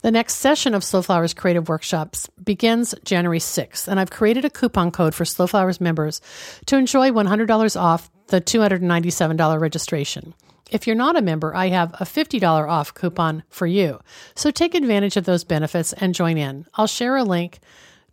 The 0.02 0.10
next 0.10 0.36
session 0.36 0.74
of 0.74 0.84
Slow 0.84 1.02
Flowers 1.04 1.34
Creative 1.34 1.68
Workshops 1.70 2.28
begins 2.44 2.96
January 3.04 3.40
6th, 3.40 3.88
and 3.88 4.00
I've 4.00 4.10
created 4.10 4.46
a 4.46 4.50
coupon 4.50 4.90
code 4.90 5.14
for 5.14 5.26
Slow 5.26 5.46
Flowers 5.46 5.80
members 5.80 6.22
to 6.66 6.78
enjoy 6.78 7.12
$100 7.12 7.80
off 7.80 8.10
the 8.28 8.42
$297 8.42 9.60
registration. 9.60 10.34
If 10.72 10.88
you're 10.88 10.96
not 10.96 11.18
a 11.18 11.22
member, 11.22 11.54
I 11.54 11.68
have 11.68 11.94
a 11.96 12.06
$50 12.06 12.68
off 12.68 12.94
coupon 12.94 13.44
for 13.50 13.68
you. 13.68 14.00
So 14.36 14.50
take 14.50 14.74
advantage 14.74 15.18
of 15.18 15.26
those 15.26 15.44
benefits 15.44 15.92
and 15.94 16.16
join 16.16 16.38
in. 16.38 16.66
I'll 16.76 16.88
share 16.88 17.18
a 17.18 17.24
link 17.24 17.60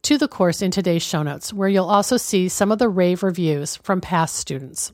to 0.03 0.19
the 0.19 0.29
course 0.29 0.63
in 0.63 0.71
today's 0.71 1.03
show 1.03 1.23
notes, 1.23 1.53
where 1.53 1.69
you'll 1.69 1.87
also 1.87 2.17
see 2.17 2.49
some 2.49 2.73
of 2.73 2.79
the 2.79 2.89
rave 2.89 3.23
reviews 3.23 3.77
from 3.77 4.01
past 4.01 4.37
students. 4.37 4.93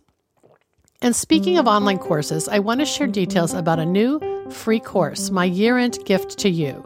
And 1.02 1.14
speaking 1.14 1.58
of 1.58 1.66
online 1.66 1.98
courses, 1.98 2.48
I 2.48 2.60
want 2.60 2.80
to 2.80 2.86
share 2.86 3.06
details 3.06 3.52
about 3.52 3.78
a 3.78 3.84
new 3.84 4.20
free 4.50 4.80
course, 4.80 5.30
my 5.30 5.44
year 5.44 5.76
end 5.76 5.98
gift 6.06 6.38
to 6.38 6.48
you. 6.48 6.82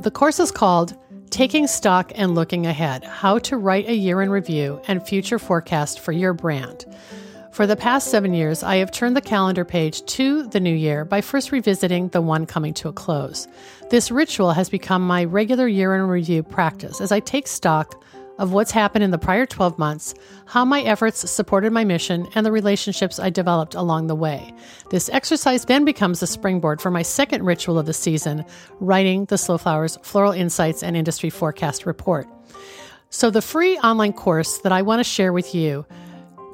The 0.00 0.10
course 0.10 0.40
is 0.40 0.50
called 0.50 0.96
Taking 1.30 1.66
Stock 1.66 2.12
and 2.14 2.34
Looking 2.34 2.66
Ahead 2.66 3.04
How 3.04 3.38
to 3.40 3.56
Write 3.56 3.88
a 3.88 3.94
Year 3.94 4.22
in 4.22 4.30
Review 4.30 4.80
and 4.88 5.06
Future 5.06 5.38
Forecast 5.38 6.00
for 6.00 6.12
Your 6.12 6.32
Brand. 6.32 6.86
For 7.52 7.66
the 7.66 7.76
past 7.76 8.10
seven 8.10 8.34
years, 8.34 8.62
I 8.62 8.76
have 8.76 8.90
turned 8.90 9.16
the 9.16 9.22
calendar 9.22 9.64
page 9.64 10.04
to 10.04 10.46
the 10.46 10.60
new 10.60 10.74
year 10.74 11.04
by 11.04 11.22
first 11.22 11.52
revisiting 11.52 12.08
the 12.08 12.20
one 12.20 12.44
coming 12.44 12.74
to 12.74 12.88
a 12.88 12.92
close. 12.92 13.48
This 13.88 14.10
ritual 14.10 14.50
has 14.50 14.68
become 14.68 15.06
my 15.06 15.22
regular 15.22 15.68
year 15.68 15.94
in 15.94 16.08
review 16.08 16.42
practice 16.42 17.00
as 17.00 17.12
I 17.12 17.20
take 17.20 17.46
stock 17.46 18.02
of 18.36 18.52
what's 18.52 18.72
happened 18.72 19.04
in 19.04 19.12
the 19.12 19.18
prior 19.18 19.46
12 19.46 19.78
months, 19.78 20.12
how 20.44 20.64
my 20.64 20.82
efforts 20.82 21.30
supported 21.30 21.72
my 21.72 21.84
mission, 21.84 22.26
and 22.34 22.44
the 22.44 22.50
relationships 22.50 23.20
I 23.20 23.30
developed 23.30 23.76
along 23.76 24.08
the 24.08 24.16
way. 24.16 24.52
This 24.90 25.08
exercise 25.10 25.64
then 25.64 25.84
becomes 25.84 26.18
the 26.18 26.26
springboard 26.26 26.80
for 26.80 26.90
my 26.90 27.02
second 27.02 27.44
ritual 27.44 27.78
of 27.78 27.86
the 27.86 27.92
season, 27.92 28.44
writing 28.80 29.24
the 29.26 29.38
Slow 29.38 29.56
Flowers 29.56 29.96
Floral 30.02 30.32
Insights 30.32 30.82
and 30.82 30.96
Industry 30.96 31.30
Forecast 31.30 31.86
Report. 31.86 32.26
So, 33.10 33.30
the 33.30 33.40
free 33.40 33.78
online 33.78 34.12
course 34.12 34.58
that 34.58 34.72
I 34.72 34.82
want 34.82 34.98
to 34.98 35.04
share 35.04 35.32
with 35.32 35.54
you 35.54 35.86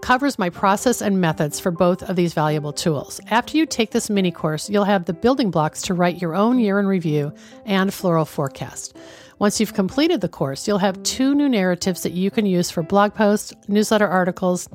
covers 0.02 0.38
my 0.38 0.50
process 0.50 1.00
and 1.00 1.20
methods 1.20 1.58
for 1.58 1.70
both 1.70 2.02
of 2.02 2.16
these 2.16 2.34
valuable 2.34 2.72
tools. 2.72 3.20
After 3.30 3.56
you 3.56 3.64
take 3.64 3.92
this 3.92 4.10
mini 4.10 4.32
course, 4.32 4.68
you'll 4.68 4.84
have 4.84 5.06
the 5.06 5.14
building 5.14 5.50
blocks 5.50 5.80
to 5.82 5.94
write 5.94 6.20
your 6.20 6.34
own 6.34 6.58
year 6.58 6.78
in 6.78 6.86
review 6.86 7.32
and 7.64 7.94
floral 7.94 8.26
forecast. 8.26 8.96
Once 9.38 9.58
you've 9.58 9.74
completed 9.74 10.20
the 10.20 10.28
course, 10.28 10.68
you'll 10.68 10.78
have 10.78 11.02
two 11.04 11.34
new 11.34 11.48
narratives 11.48 12.02
that 12.02 12.12
you 12.12 12.30
can 12.30 12.46
use 12.46 12.70
for 12.70 12.82
blog 12.82 13.14
posts, 13.14 13.54
newsletter 13.68 14.06
articles, 14.06 14.68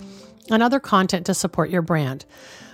and 0.50 0.63
other 0.63 0.80
content 0.80 1.26
to 1.26 1.34
support 1.34 1.70
your 1.70 1.82
brand. 1.82 2.26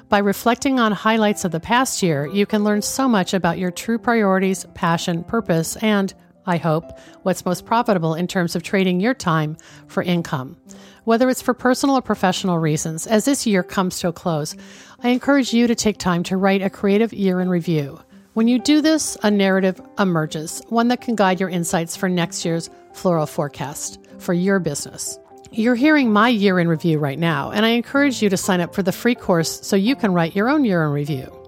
By 0.09 0.19
reflecting 0.19 0.79
on 0.79 0.91
highlights 0.91 1.43
of 1.43 1.51
the 1.51 1.59
past 1.59 2.03
year, 2.03 2.27
you 2.27 2.45
can 2.45 2.63
learn 2.63 2.83
so 2.83 3.07
much 3.07 3.33
about 3.33 3.57
your 3.57 3.71
true 3.71 3.97
priorities, 3.97 4.65
passion, 4.75 5.23
purpose, 5.23 5.75
and, 5.77 6.13
I 6.45 6.57
hope, 6.57 6.99
what's 7.23 7.45
most 7.45 7.65
profitable 7.65 8.13
in 8.13 8.27
terms 8.27 8.55
of 8.55 8.61
trading 8.61 8.99
your 8.99 9.15
time 9.15 9.57
for 9.87 10.03
income. 10.03 10.57
Whether 11.05 11.29
it's 11.29 11.41
for 11.41 11.53
personal 11.53 11.97
or 11.97 12.01
professional 12.01 12.59
reasons, 12.59 13.07
as 13.07 13.25
this 13.25 13.45
year 13.45 13.61
comes 13.61 13.99
to 13.99 14.07
a 14.07 14.13
close, 14.13 14.55
I 15.01 15.09
encourage 15.09 15.53
you 15.53 15.67
to 15.67 15.75
take 15.75 15.97
time 15.97 16.23
to 16.23 16.37
write 16.37 16.61
a 16.61 16.69
creative 16.69 17.11
year 17.11 17.41
in 17.41 17.49
review. 17.49 17.99
When 18.35 18.47
you 18.47 18.57
do 18.57 18.79
this, 18.79 19.17
a 19.21 19.29
narrative 19.29 19.81
emerges, 19.99 20.61
one 20.69 20.87
that 20.87 21.01
can 21.01 21.15
guide 21.15 21.41
your 21.41 21.49
insights 21.49 21.97
for 21.97 22.07
next 22.07 22.45
year's 22.45 22.69
floral 22.93 23.25
forecast 23.25 23.99
for 24.17 24.33
your 24.33 24.59
business. 24.59 25.19
You're 25.51 25.75
hearing 25.75 26.13
my 26.13 26.29
year 26.29 26.57
in 26.57 26.69
review 26.69 26.99
right 26.99 27.19
now, 27.19 27.51
and 27.51 27.65
I 27.65 27.69
encourage 27.71 28.23
you 28.23 28.29
to 28.29 28.37
sign 28.37 28.61
up 28.61 28.73
for 28.73 28.81
the 28.81 28.93
free 28.93 29.13
course 29.13 29.59
so 29.61 29.75
you 29.75 29.97
can 29.97 30.13
write 30.13 30.37
your 30.37 30.49
own 30.49 30.63
year 30.63 30.85
in 30.85 30.91
review. 30.91 31.42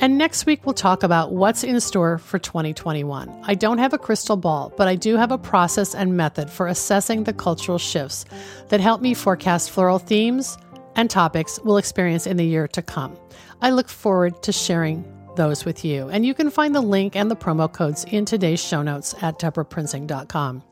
And 0.00 0.16
next 0.16 0.46
week, 0.46 0.64
we'll 0.64 0.74
talk 0.74 1.02
about 1.02 1.32
what's 1.32 1.64
in 1.64 1.80
store 1.80 2.18
for 2.18 2.38
2021. 2.38 3.42
I 3.42 3.54
don't 3.54 3.78
have 3.78 3.92
a 3.92 3.98
crystal 3.98 4.36
ball, 4.36 4.72
but 4.76 4.86
I 4.86 4.94
do 4.94 5.16
have 5.16 5.32
a 5.32 5.38
process 5.38 5.92
and 5.92 6.16
method 6.16 6.48
for 6.48 6.68
assessing 6.68 7.24
the 7.24 7.32
cultural 7.32 7.78
shifts 7.78 8.24
that 8.68 8.78
help 8.78 9.00
me 9.00 9.12
forecast 9.12 9.72
floral 9.72 9.98
themes 9.98 10.56
and 10.94 11.10
topics 11.10 11.58
we'll 11.64 11.78
experience 11.78 12.28
in 12.28 12.36
the 12.36 12.46
year 12.46 12.68
to 12.68 12.82
come. 12.82 13.18
I 13.60 13.70
look 13.70 13.88
forward 13.88 14.40
to 14.44 14.52
sharing 14.52 15.04
those 15.34 15.64
with 15.64 15.84
you. 15.84 16.08
And 16.08 16.24
you 16.24 16.32
can 16.32 16.50
find 16.50 16.76
the 16.76 16.80
link 16.80 17.16
and 17.16 17.28
the 17.28 17.36
promo 17.36 17.72
codes 17.72 18.04
in 18.04 18.24
today's 18.24 18.64
show 18.64 18.82
notes 18.82 19.16
at 19.20 19.40
debraprinzing.com. 19.40 20.62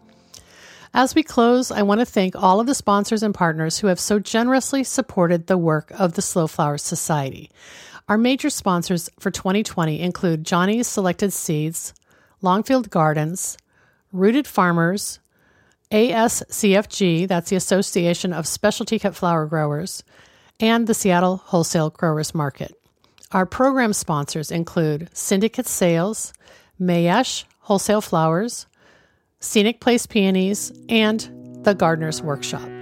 As 0.94 1.14
we 1.14 1.22
close, 1.22 1.70
I 1.70 1.82
want 1.82 2.00
to 2.00 2.06
thank 2.06 2.36
all 2.36 2.60
of 2.60 2.66
the 2.66 2.74
sponsors 2.74 3.22
and 3.22 3.34
partners 3.34 3.78
who 3.78 3.88
have 3.88 4.00
so 4.00 4.18
generously 4.18 4.84
supported 4.84 5.46
the 5.46 5.58
work 5.58 5.90
of 5.98 6.14
the 6.14 6.22
Slow 6.22 6.46
Flowers 6.46 6.82
Society. 6.82 7.50
Our 8.08 8.18
major 8.18 8.50
sponsors 8.50 9.10
for 9.18 9.32
2020 9.32 10.00
include 10.00 10.44
Johnny's 10.44 10.86
Selected 10.86 11.32
Seeds, 11.32 11.92
Longfield 12.40 12.88
Gardens, 12.88 13.58
Rooted 14.12 14.46
Farmers, 14.46 15.18
ASCFG, 15.90 17.26
that's 17.26 17.50
the 17.50 17.56
Association 17.56 18.32
of 18.32 18.46
Specialty 18.46 19.00
Cut 19.00 19.16
Flower 19.16 19.46
Growers, 19.46 20.04
and 20.60 20.86
the 20.86 20.94
Seattle 20.94 21.38
Wholesale 21.38 21.90
Growers 21.90 22.32
Market. 22.32 22.72
Our 23.32 23.44
program 23.44 23.92
sponsors 23.92 24.52
include 24.52 25.10
Syndicate 25.12 25.66
Sales, 25.66 26.32
Mayesh 26.80 27.42
Wholesale 27.58 28.00
Flowers, 28.00 28.66
Scenic 29.40 29.80
Place 29.80 30.06
Peonies, 30.06 30.72
and 30.88 31.28
the 31.64 31.74
Gardener's 31.74 32.22
Workshop. 32.22 32.75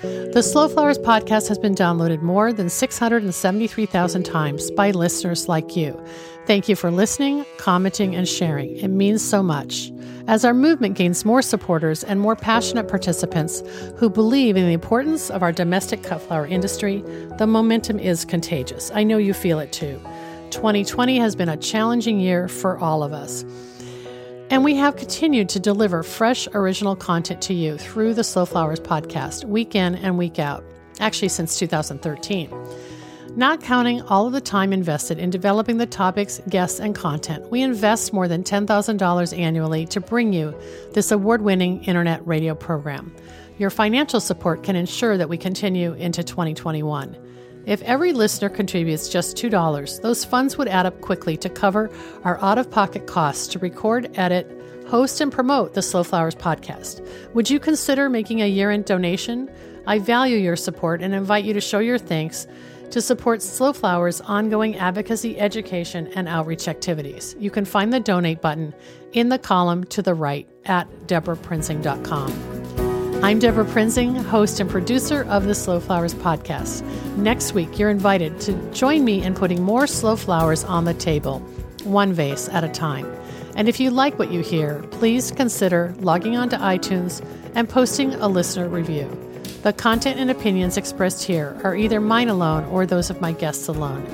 The 0.00 0.42
Slow 0.42 0.68
Flowers 0.68 0.98
podcast 0.98 1.48
has 1.48 1.58
been 1.58 1.74
downloaded 1.74 2.22
more 2.22 2.52
than 2.52 2.68
673,000 2.68 4.22
times 4.22 4.70
by 4.70 4.92
listeners 4.92 5.48
like 5.48 5.74
you. 5.74 6.00
Thank 6.46 6.68
you 6.68 6.76
for 6.76 6.92
listening, 6.92 7.44
commenting, 7.56 8.14
and 8.14 8.28
sharing. 8.28 8.76
It 8.76 8.88
means 8.88 9.28
so 9.28 9.42
much. 9.42 9.90
As 10.28 10.44
our 10.44 10.54
movement 10.54 10.96
gains 10.96 11.24
more 11.24 11.42
supporters 11.42 12.04
and 12.04 12.20
more 12.20 12.36
passionate 12.36 12.86
participants 12.86 13.64
who 13.96 14.08
believe 14.08 14.56
in 14.56 14.66
the 14.66 14.72
importance 14.72 15.30
of 15.30 15.42
our 15.42 15.50
domestic 15.50 16.04
cut 16.04 16.22
flower 16.22 16.46
industry, 16.46 17.02
the 17.38 17.48
momentum 17.48 17.98
is 17.98 18.24
contagious. 18.24 18.92
I 18.94 19.02
know 19.02 19.18
you 19.18 19.34
feel 19.34 19.58
it 19.58 19.72
too. 19.72 20.00
2020 20.50 21.18
has 21.18 21.34
been 21.34 21.48
a 21.48 21.56
challenging 21.56 22.20
year 22.20 22.46
for 22.46 22.78
all 22.78 23.02
of 23.02 23.12
us. 23.12 23.44
And 24.50 24.64
we 24.64 24.76
have 24.76 24.96
continued 24.96 25.50
to 25.50 25.60
deliver 25.60 26.02
fresh, 26.02 26.48
original 26.54 26.96
content 26.96 27.42
to 27.42 27.54
you 27.54 27.76
through 27.76 28.14
the 28.14 28.24
Slow 28.24 28.46
Flowers 28.46 28.80
podcast, 28.80 29.44
week 29.44 29.74
in 29.74 29.94
and 29.96 30.16
week 30.16 30.38
out, 30.38 30.64
actually 31.00 31.28
since 31.28 31.58
2013. 31.58 32.50
Not 33.36 33.62
counting 33.62 34.00
all 34.02 34.26
of 34.26 34.32
the 34.32 34.40
time 34.40 34.72
invested 34.72 35.18
in 35.18 35.28
developing 35.28 35.76
the 35.76 35.86
topics, 35.86 36.40
guests, 36.48 36.80
and 36.80 36.94
content, 36.94 37.50
we 37.50 37.60
invest 37.60 38.14
more 38.14 38.26
than 38.26 38.42
$10,000 38.42 39.38
annually 39.38 39.84
to 39.86 40.00
bring 40.00 40.32
you 40.32 40.58
this 40.94 41.12
award 41.12 41.42
winning 41.42 41.84
internet 41.84 42.26
radio 42.26 42.54
program. 42.54 43.14
Your 43.58 43.68
financial 43.68 44.18
support 44.18 44.62
can 44.62 44.76
ensure 44.76 45.18
that 45.18 45.28
we 45.28 45.36
continue 45.36 45.92
into 45.92 46.24
2021. 46.24 47.27
If 47.68 47.82
every 47.82 48.14
listener 48.14 48.48
contributes 48.48 49.10
just 49.10 49.36
$2, 49.36 50.00
those 50.00 50.24
funds 50.24 50.56
would 50.56 50.68
add 50.68 50.86
up 50.86 51.02
quickly 51.02 51.36
to 51.36 51.50
cover 51.50 51.90
our 52.24 52.42
out 52.42 52.56
of 52.56 52.70
pocket 52.70 53.06
costs 53.06 53.46
to 53.48 53.58
record, 53.58 54.10
edit, 54.14 54.50
host, 54.88 55.20
and 55.20 55.30
promote 55.30 55.74
the 55.74 55.82
Slow 55.82 56.02
Flowers 56.02 56.34
podcast. 56.34 57.06
Would 57.34 57.50
you 57.50 57.60
consider 57.60 58.08
making 58.08 58.40
a 58.40 58.46
year 58.46 58.70
end 58.70 58.86
donation? 58.86 59.50
I 59.86 59.98
value 59.98 60.38
your 60.38 60.56
support 60.56 61.02
and 61.02 61.14
invite 61.14 61.44
you 61.44 61.52
to 61.52 61.60
show 61.60 61.78
your 61.78 61.98
thanks 61.98 62.46
to 62.90 63.02
support 63.02 63.42
Slow 63.42 63.74
Flowers' 63.74 64.22
ongoing 64.22 64.76
advocacy, 64.76 65.38
education, 65.38 66.06
and 66.14 66.26
outreach 66.26 66.68
activities. 66.68 67.36
You 67.38 67.50
can 67.50 67.66
find 67.66 67.92
the 67.92 68.00
donate 68.00 68.40
button 68.40 68.72
in 69.12 69.28
the 69.28 69.38
column 69.38 69.84
to 69.84 70.00
the 70.00 70.14
right 70.14 70.48
at 70.64 70.88
debraprinzing.com. 71.06 72.57
I'm 73.20 73.40
Debra 73.40 73.64
Prinzing, 73.64 74.14
host 74.14 74.60
and 74.60 74.70
producer 74.70 75.24
of 75.24 75.44
the 75.44 75.54
Slow 75.54 75.80
Flowers 75.80 76.14
podcast. 76.14 76.84
Next 77.16 77.52
week, 77.52 77.76
you're 77.76 77.90
invited 77.90 78.40
to 78.42 78.52
join 78.70 79.04
me 79.04 79.24
in 79.24 79.34
putting 79.34 79.60
more 79.60 79.88
slow 79.88 80.14
flowers 80.14 80.62
on 80.62 80.84
the 80.84 80.94
table, 80.94 81.40
one 81.82 82.12
vase 82.12 82.48
at 82.50 82.62
a 82.62 82.68
time. 82.68 83.12
And 83.56 83.68
if 83.68 83.80
you 83.80 83.90
like 83.90 84.20
what 84.20 84.30
you 84.30 84.40
hear, 84.40 84.84
please 84.92 85.32
consider 85.32 85.96
logging 85.98 86.36
on 86.36 86.48
to 86.50 86.58
iTunes 86.58 87.20
and 87.56 87.68
posting 87.68 88.14
a 88.14 88.28
listener 88.28 88.68
review. 88.68 89.10
The 89.64 89.72
content 89.72 90.20
and 90.20 90.30
opinions 90.30 90.76
expressed 90.76 91.24
here 91.24 91.60
are 91.64 91.74
either 91.74 92.00
mine 92.00 92.28
alone 92.28 92.66
or 92.66 92.86
those 92.86 93.10
of 93.10 93.20
my 93.20 93.32
guests 93.32 93.66
alone, 93.66 94.06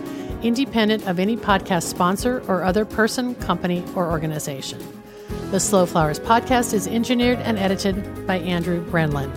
independent 0.42 1.06
of 1.06 1.18
any 1.18 1.36
podcast 1.36 1.82
sponsor 1.82 2.42
or 2.48 2.64
other 2.64 2.86
person, 2.86 3.34
company, 3.34 3.84
or 3.94 4.10
organization. 4.10 4.93
The 5.54 5.60
Slow 5.60 5.86
Flowers 5.86 6.18
podcast 6.18 6.74
is 6.74 6.88
engineered 6.88 7.38
and 7.38 7.56
edited 7.60 8.26
by 8.26 8.38
Andrew 8.38 8.84
Brenlin. 8.90 9.30